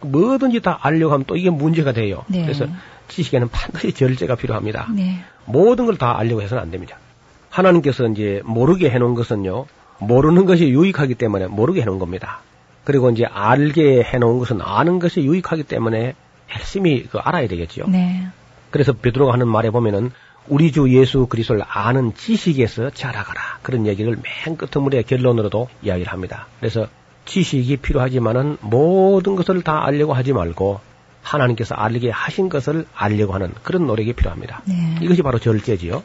[0.01, 2.24] 뭐든지 다 알려고 하면 또 이게 문제가 돼요.
[2.28, 2.41] 네.
[2.41, 2.65] 그래서
[3.07, 4.88] 지식에는 반드시 절제가 필요합니다.
[4.93, 5.20] 네.
[5.45, 6.97] 모든 걸 다 알려고 해서는 안 됩니다.
[7.49, 9.65] 하나님께서 이제 모르게 해놓은 것은요,
[9.99, 12.41] 모르는 것이 유익하기 때문에 모르게 해놓은 겁니다.
[12.84, 16.13] 그리고 이제 알게 해놓은 것은 아는 것이 유익하기 때문에
[16.53, 17.86] 열심히 그 알아야 되겠죠.
[17.88, 18.28] 네.
[18.70, 20.11] 그래서 베드로가 하는 말에 보면은
[20.48, 26.48] 우리 주 예수 그리스도를 아는 지식에서 자라가라 그런 얘기를 맨 끝머리에 결론으로도 이야기를 합니다.
[26.60, 26.88] 그래서
[27.26, 30.80] 지식이 필요하지만은 모든 것을 다 알려고 하지 말고
[31.22, 34.62] 하나님께서 알게 하신 것을 알려고 하는 그런 노력이 필요합니다.
[34.66, 34.95] 네.
[35.02, 36.04] 이것이 바로 절제지요.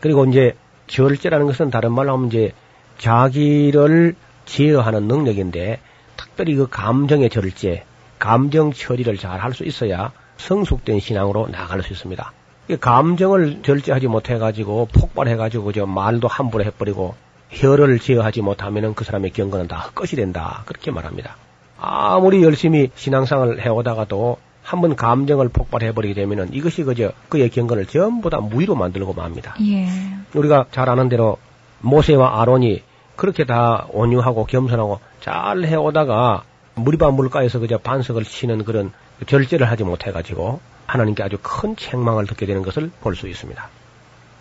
[0.00, 0.54] 그리고 이제
[0.86, 2.52] 절제라는 것은 다른 말로 하면 이제
[2.98, 4.14] 자기를
[4.44, 5.80] 제어하는 능력인데
[6.16, 7.84] 특별히 그 감정의 절제,
[8.18, 12.32] 감정 처리를 잘 할 수 있어야 성숙된 신앙으로 나아갈 수 있습니다.
[12.68, 17.14] 이 감정을 절제하지 못해가지고 폭발해가지고 저 말도 함부로 해버리고
[17.50, 20.62] 혀를 제어하지 못하면은 그 사람의 경건은 다 헛것이 된다.
[20.66, 21.36] 그렇게 말합니다.
[21.78, 28.76] 아무리 열심히 신앙생활을 해오다가도 한번 감정을 폭발해버리게 되면은 이것이 그저 그의 경건을 전부 다 무위로
[28.76, 29.56] 만들고 맙니다.
[29.60, 29.88] 예.
[30.34, 31.38] 우리가 잘 아는 대로
[31.80, 32.82] 모세와 아론이
[33.16, 36.44] 그렇게 다 온유하고 겸손하고 잘 해오다가
[36.74, 38.92] 무리바 물가에서 그저 반석을 치는 그런
[39.26, 40.60] 절제를 하지 못해가지고
[40.92, 43.68] 하나님께 아주 큰 책망을 듣게 되는 것을 볼 수 있습니다.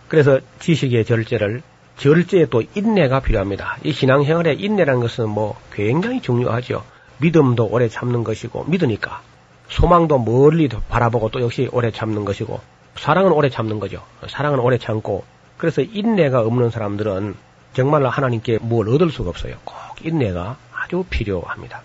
[0.10, 1.62] 그래서 지식의 절제를
[1.98, 3.78] 절제에 또 인내가 필요합니다.
[3.84, 6.84] 이 신앙생활에 인내라는 것은 뭐 굉장히 중요하죠.
[7.20, 9.22] 믿음도 오래 참는 것이고 믿으니까
[9.70, 12.60] 소망도 멀리 바라보고 또 역시 오래 참는 것이고
[12.96, 14.04] 사랑은 오래 참는 거죠.
[14.28, 15.24] 사랑은 오래 참고
[15.58, 17.36] 그래서 인내가 없는 사람들은
[17.74, 19.56] 정말로 하나님께 뭘 얻을 수가 없어요.
[19.64, 21.84] 꼭 인내가 아주 필요합니다.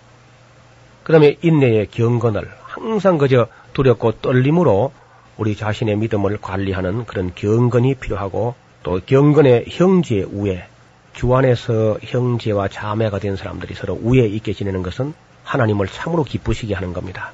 [1.03, 3.47] 그 다음에 인내의 경건을 항상 그저
[3.77, 4.91] 두렵고 떨림으로
[5.37, 10.65] 우리 자신의 믿음을 관리하는 그런 경건이 필요하고 또 경건의 형제 우애,
[11.13, 15.13] 주 안에서 형제와 자매가 된 사람들이 서로 우애 있게 지내는 것은
[15.43, 17.33] 하나님을 참으로 기쁘시게 하는 겁니다.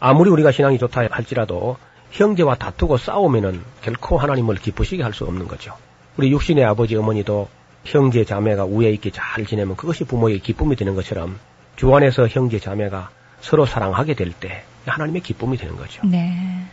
[0.00, 1.78] 아무리 우리가 신앙이 좋다 할지라도
[2.10, 5.74] 형제와 다투고 싸우면은 결코 하나님을 기쁘시게 할 수 없는 거죠.
[6.18, 7.48] 우리 육신의 아버지 어머니도
[7.84, 11.38] 형제 자매가 우애 있게 잘 지내면 그것이 부모의 기쁨이 되는 것처럼
[11.76, 13.08] 주 안에서 형제 자매가
[13.40, 16.06] 서로 사랑하게 될 때 하나님의 기쁨이 되는 거죠.
[16.06, 16.64] 네.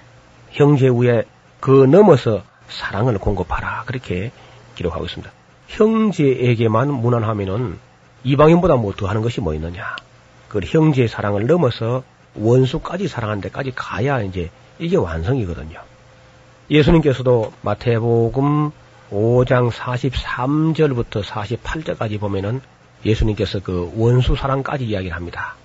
[0.52, 1.24] 형제 우애
[1.60, 4.32] 그 넘어서 사랑을 공급하라 그렇게
[4.76, 5.32] 기록하고 있습니다.
[5.68, 7.80] 형제에게만 무난하면은
[8.24, 9.96] 이방인보다 뭐 더하는 것이 뭐 있느냐?
[10.48, 12.04] 그 형제의 사랑을 넘어서
[12.36, 14.50] 원수까지 사랑하는 데까지 가야 이제
[14.80, 15.80] 이게 완성이거든요.
[16.70, 18.72] 예수님께서도 마태복음
[19.12, 22.62] 5장 43절부터 48절까지 보면은
[23.06, 25.56] 예수님께서 그 원수 사랑까지 이야기를 합니다.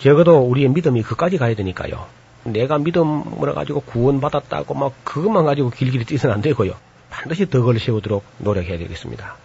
[0.00, 2.06] 적어도 우리의 믿음이 그까지 가야 되니까요.
[2.44, 6.72] 내가 믿음을 가지고 구원받았다고 막 그것만 가지고 길길이 뛰서는 안 되고요.
[7.10, 9.36] 반드시 덕을 세우도록 노력해야 되겠습니다.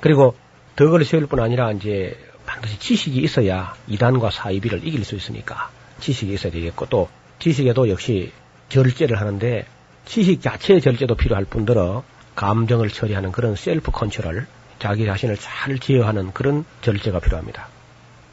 [0.00, 0.34] 그리고
[0.76, 5.70] 덕을 세울 뿐 아니라 이제 반드시 지식이 있어야 이단과 사이비를 이길 수 있으니까
[6.00, 7.08] 지식이 있어야 되겠고 또
[7.38, 8.32] 지식에도 역시
[8.68, 9.66] 절제를 하는데
[10.04, 12.02] 지식 자체의 절제도 필요할 뿐더러
[12.34, 14.46] 감정을 처리하는 그런 self control,
[14.78, 17.68] 자기 자신을 잘 제어하는 그런 절제가 필요합니다.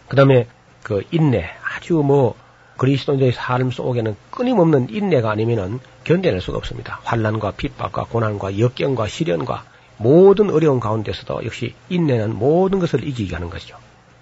[0.07, 0.47] 그 다음에
[0.87, 2.33] 그 인내, 아주 뭐
[2.77, 7.01] 그리스도인의 삶 속에는 끊임없는 인내가 아니면은 견뎌낼 수가 없습니다.
[7.03, 9.65] 환란과 핍박과 고난과 역경과 시련과
[9.97, 13.75] 모든 어려운 가운데서도 역시 인내는 모든 것을 이기게 하는 것이죠.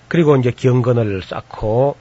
[0.07, 1.97] 그리고 이제 경건을 쌓고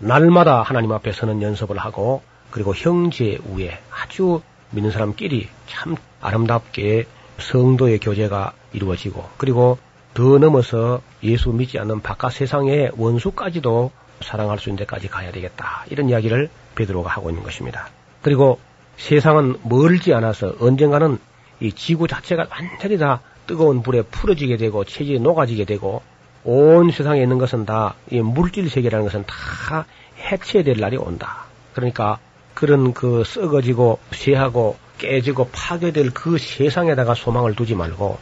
[0.00, 4.40] 날마다 하나님 앞에 서는 연습을 하고 그리고 형제 우애 아주
[4.72, 7.06] 믿는 사람끼리 참 아름답게
[7.38, 9.78] 성도의 교제가 이루어지고 그리고
[10.14, 15.84] 더 넘어서 예수 믿지 않는 바깥 세상의 원수까지도 사랑할 수 있는 데까지 가야 되겠다.
[15.90, 17.88] 이런 이야기를 베드로가 하고 있는 것입니다.
[18.22, 18.58] 그리고
[18.96, 21.18] 세상은 멀지 않아서 언젠가는
[21.60, 26.02] 이 지구 자체가 완전히 다 뜨거운 불에 풀어지게 되고 체질이 녹아지게 되고
[26.44, 29.86] 온 세상에 있는 것은 다 이 물질 세계라는 것은 다
[30.18, 31.44] 해체될 날이 온다.
[31.74, 32.18] 그러니까
[32.54, 38.18] 그런 그 썩어지고 쇠하고 깨지고 파괴될 그 세상에다가 소망을 두지 말고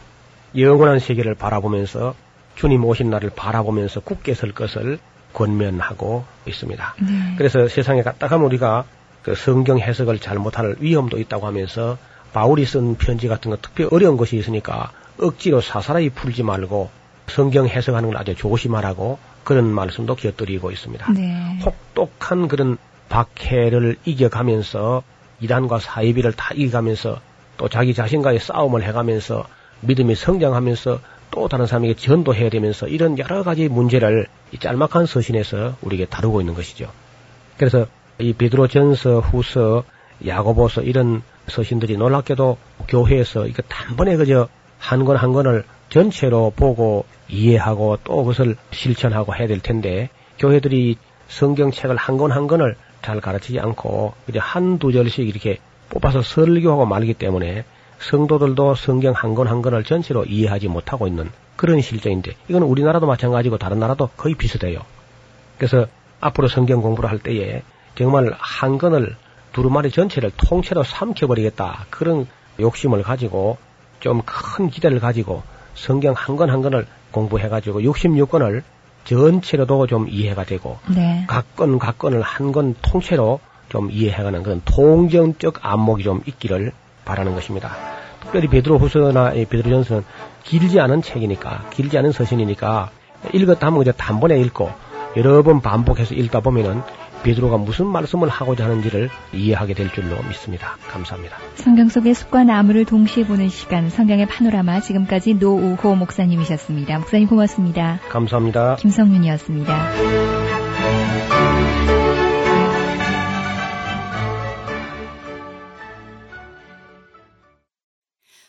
[0.57, 2.14] 영원한 세계를 바라보면서
[2.55, 4.99] 주님 오신 날을 바라보면서 굳게 설 것을
[5.37, 6.95] 권면하고 있습니다.
[7.01, 7.34] 네.
[7.37, 8.84] 그래서 세상에 갔다 가면 우리가
[9.22, 11.99] 그 성경 해석을 잘못할 위험도 있다고 하면서
[12.32, 16.91] 바울이 쓴 편지 같은 거 특별히 어려운 것이 있으니까 억지로 사사라이 풀지 말고
[17.26, 21.12] 성경 해석하는 걸 아주 조심하라고 그런 말씀도 곁들이고 있습니다.
[21.12, 21.59] 네.
[21.64, 22.78] 혹독한 그런
[23.09, 25.03] 박해를 이겨가면서
[25.41, 27.20] 이단과 사이비를 다 이겨가면서
[27.59, 29.47] 또 자기 자신과의 싸움을 해가면서
[29.82, 31.01] 믿음이 성장하면서
[31.31, 36.55] 또 다른 사람에게 전도해야 되면서 이런 여러 가지 문제를 이 짤막한 서신에서 우리에게 다루고 있는
[36.55, 36.91] 것이죠.
[37.59, 37.87] 그래서
[38.18, 39.85] 이 베드로 전서, 후서,
[40.27, 42.57] 야고보서 이런 서신들이 놀랍게도
[42.89, 44.49] 교회에서 이거 단번에 그저
[44.79, 50.97] 한 권 한 권을 전체로 보고 이해하고 또 그것을 실천하고 해야 될 텐데 교회들이
[51.29, 55.59] 성경책을 한 권한 권을 잘 가르치지 않고 이제 한두 절씩 이렇게
[55.91, 57.64] 뽑아서 설교하고 말기 때문에
[58.01, 63.59] 성도들도 성경 한 권 한 권을 전체로 이해하지 못하고 있는 그런 실정인데 이건 우리나라도 마찬가지고
[63.59, 64.80] 다른 나라도 거의 비슷해요.
[65.59, 65.86] 그래서
[66.20, 67.62] 앞으로 성경 공부를 할 때에
[67.94, 69.16] 정말 한 권을
[69.53, 72.26] 두루마리 전체를 통째로 삼켜버리겠다 그런
[72.61, 73.57] 욕심을 가지고
[74.01, 75.42] 좀 큰 기대를 가지고
[75.74, 78.62] 성경 한 권한 권을 공부해가지고 66권을
[79.05, 81.24] 전체로도 좀 이해가 되고 네.
[81.28, 83.40] 각권 각권을 한 권 통째로
[83.70, 86.72] 좀 이해해가는 그런 통정적 안목이 좀 있기를
[87.07, 87.74] 바라는 것입니다.
[88.20, 90.04] 특별히 베드로 후서나 베드로 전서는
[90.44, 92.90] 길지 않은 책이니까 길지 않은 서신이니까
[93.32, 94.70] 읽었다 하면 그냥 단번에 읽고
[95.16, 96.82] 여러 번 반복해서 읽다 보면은
[97.22, 100.76] 베드로가 무슨 말씀을 하고자 하는지를 이해하게 될 줄로 믿습니다.
[100.88, 101.38] 감사합니다.
[101.54, 106.98] 성경 속의 숲과 나무를 동시에 보는 시간, 성경의 파노라마 지금까지 노우호 목사님이셨습니다.
[106.98, 107.98] 목사님 고맙습니다.
[108.11, 108.76] 감사합니다.
[108.76, 109.90] 김성윤이었습니다.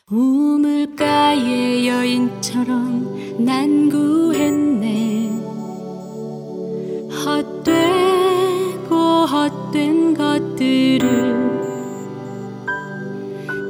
[0.10, 5.32] 우물가의 여인처럼 난 구했네.
[7.26, 8.96] 헛되고
[9.26, 11.58] 헛된 것들을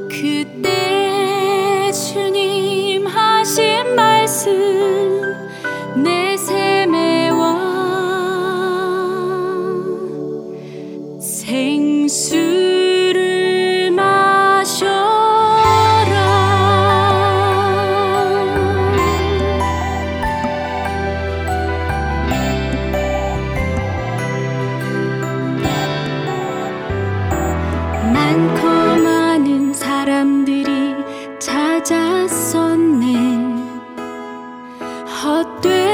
[0.08, 5.27] 그때 주님 하신 말씀
[35.20, 35.87] 好对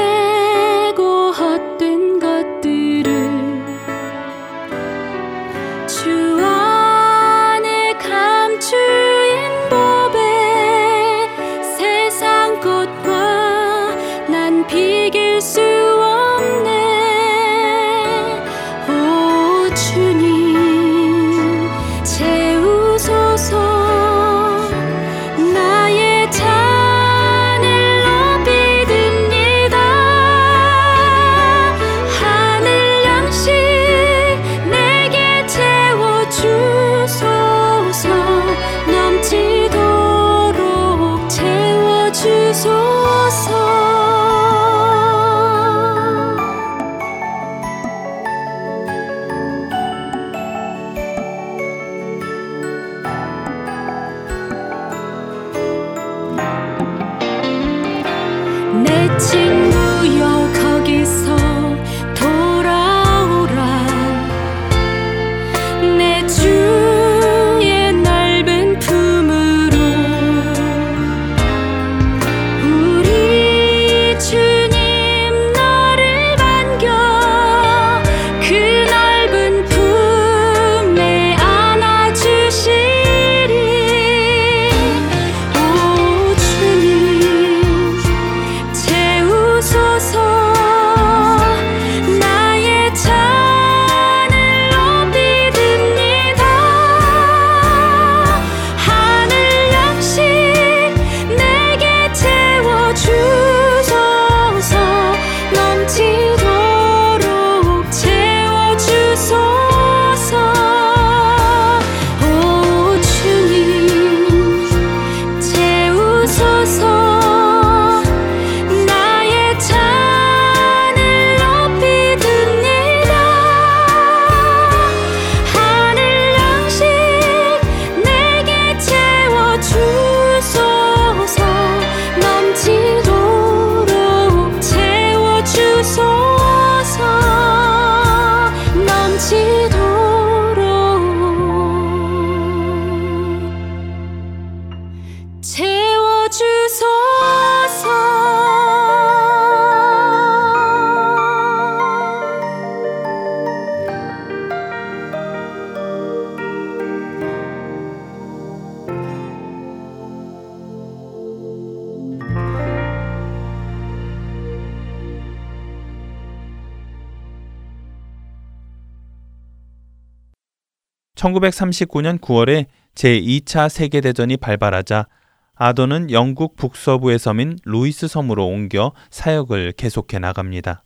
[171.25, 175.07] (1939년 9월에) 제2차 세계대전이 발발하자
[175.55, 180.83] 아더는 영국 북서부의 섬인 루이스 섬으로 옮겨 사역을 계속해 나갑니다.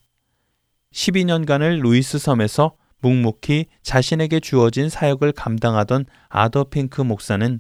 [0.94, 7.60] 12년간을 루이스 섬에서 묵묵히 자신에게 주어진 사역을 감당하던 아더 핑크 목사는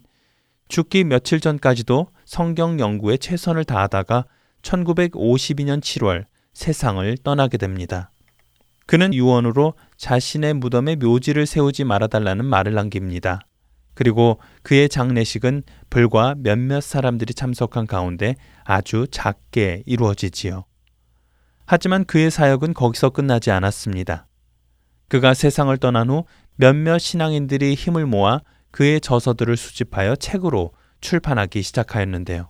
[0.70, 4.26] 죽기 며칠 전까지도 성경 연구에 최선을 다하다가
[4.62, 8.12] 1952년 7월 세상을 떠나게 됩니다.
[8.86, 13.42] 그는 유언으로 자신의 무덤에 묘지를 세우지 말아달라는 말을 남깁니다.
[13.94, 20.64] 그리고 그의 장례식은 불과 몇몇 사람들이 참석한 가운데 아주 작게 이루어지지요.
[21.66, 24.28] 하지만 그의 사역은 거기서 끝나지 않았습니다.
[25.10, 26.24] 그가 세상을 떠난 후
[26.56, 28.40] 몇몇 신앙인들이 힘을 모아
[28.72, 30.72] 그의 저서들을 수집하여 책으로
[31.02, 32.50] 출판하기 시작하였는데요.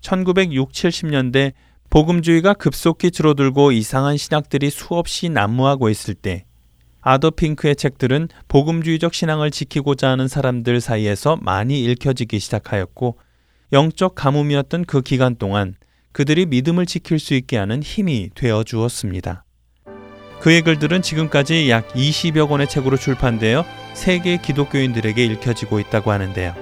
[0.00, 1.54] 1960, 70년대
[1.90, 6.44] 복음주의가 급속히 줄어들고 이상한 신학들이 수없이 난무하고 있을 때
[7.02, 13.18] 아더 핑크의 책들은 복음주의적 신앙을 지키고자 하는 사람들 사이에서 많이 읽혀지기 시작하였고
[13.72, 15.74] 영적 가뭄이었던 그 기간 동안
[16.12, 19.44] 그들이 믿음을 지킬 수 있게 하는 힘이 되어 주었습니다.
[20.40, 26.54] 그의 글들은 지금까지 약 20여 권의 책으로 출판되어 세계 기독교인들에게 읽혀지고 있다고 하는데요.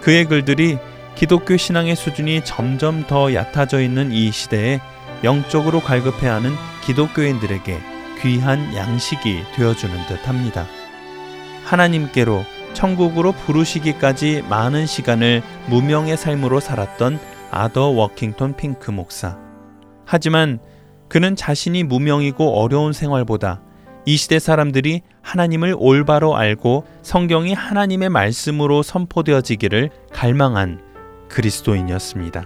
[0.00, 0.78] 그의 글들이
[1.14, 4.80] 기독교 신앙의 수준이 점점 더 얕아져 있는 이 시대에
[5.22, 6.52] 영적으로 갈급해야 하는
[6.84, 7.93] 기독교인들에게
[8.24, 10.64] 귀한 양식이 되어주는 듯 합니다.
[11.64, 17.20] 하나님께로 천국으로 부르시기까지 많은 시간을 무명의 삶으로 살았던
[17.50, 19.38] 아더 워킹턴 핑크 목사.
[20.06, 20.58] 하지만
[21.08, 23.60] 그는 자신이 무명이고 어려운 생활보다
[24.06, 30.80] 이 시대 사람들이 하나님을 올바로 알고 성경이 하나님의 말씀으로 선포되어지기를 갈망한
[31.28, 32.44] 그리스도인이었습니다.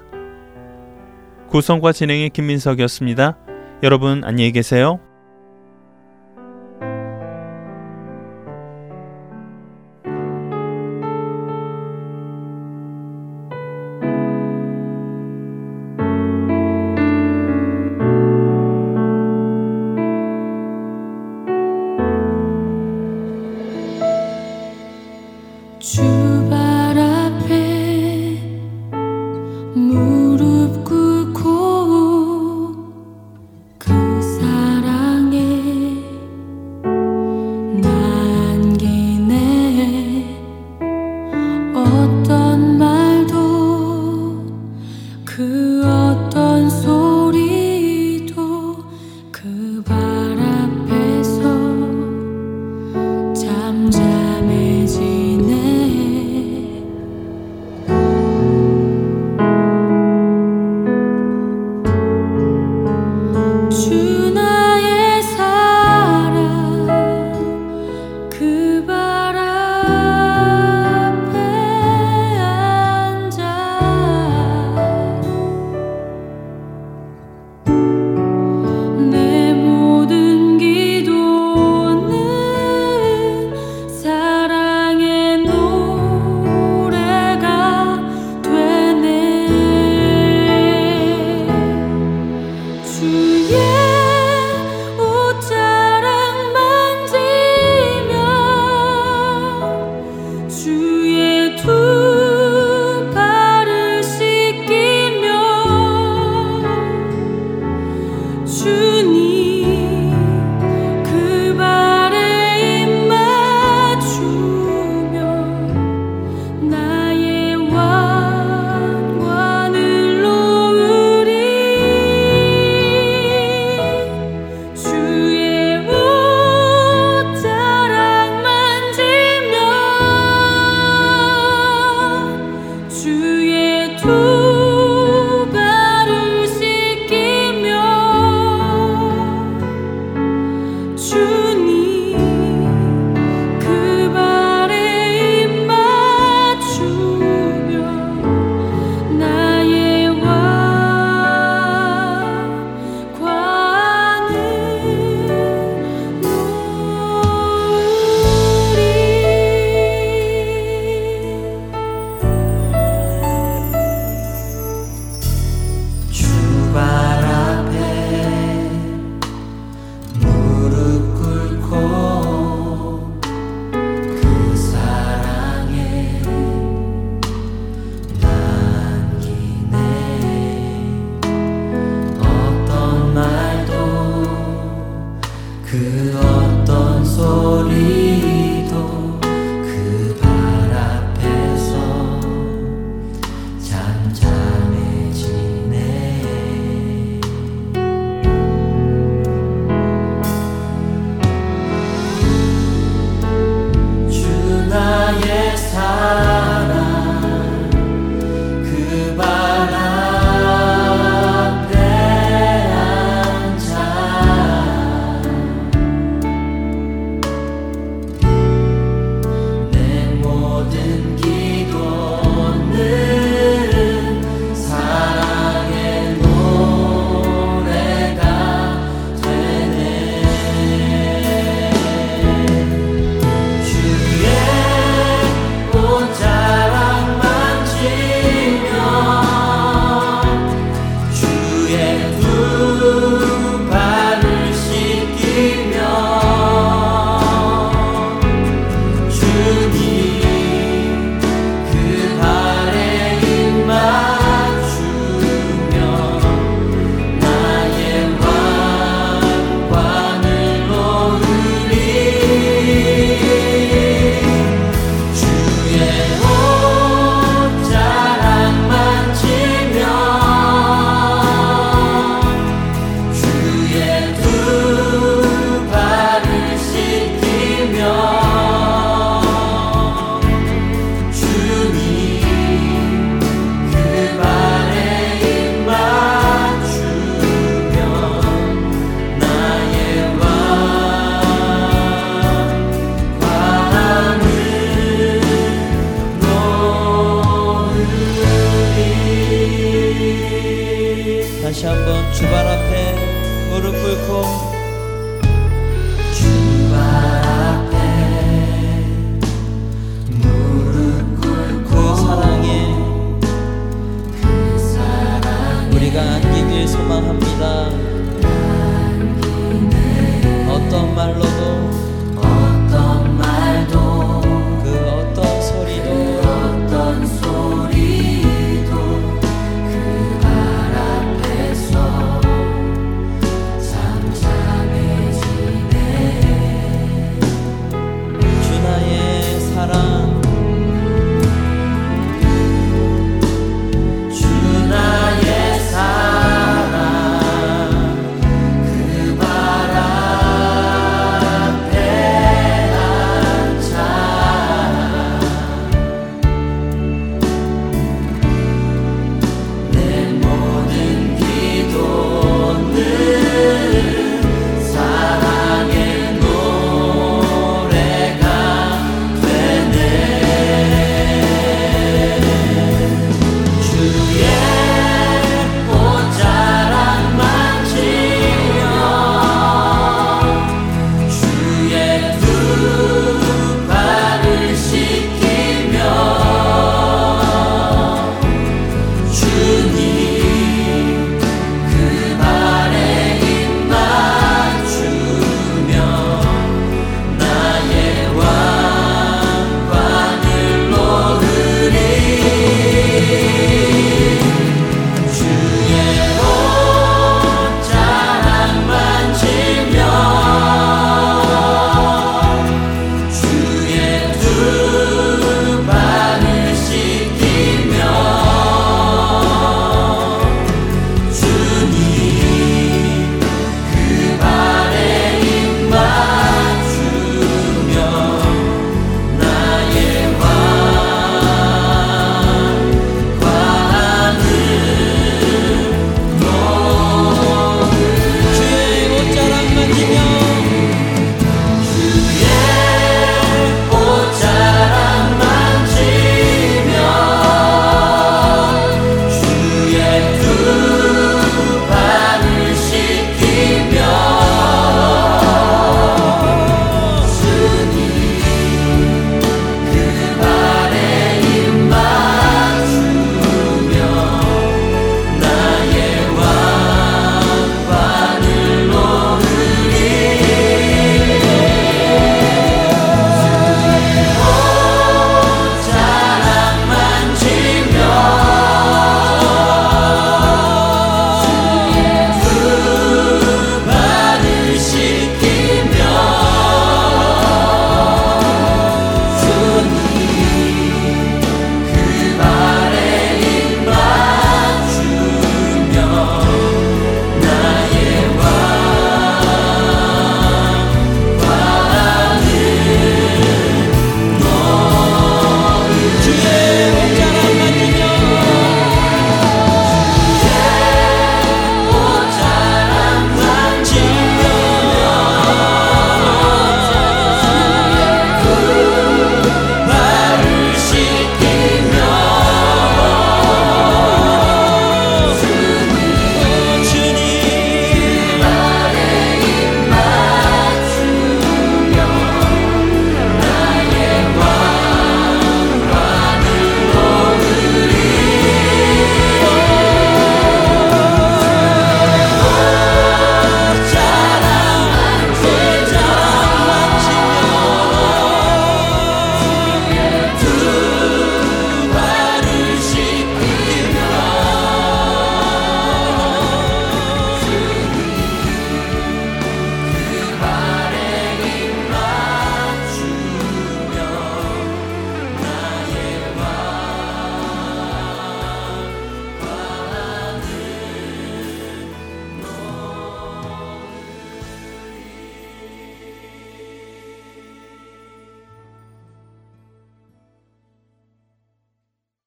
[1.48, 3.38] 구성과 진행의 김민석이었습니다.
[3.84, 4.98] 여러분 안녕히 계세요.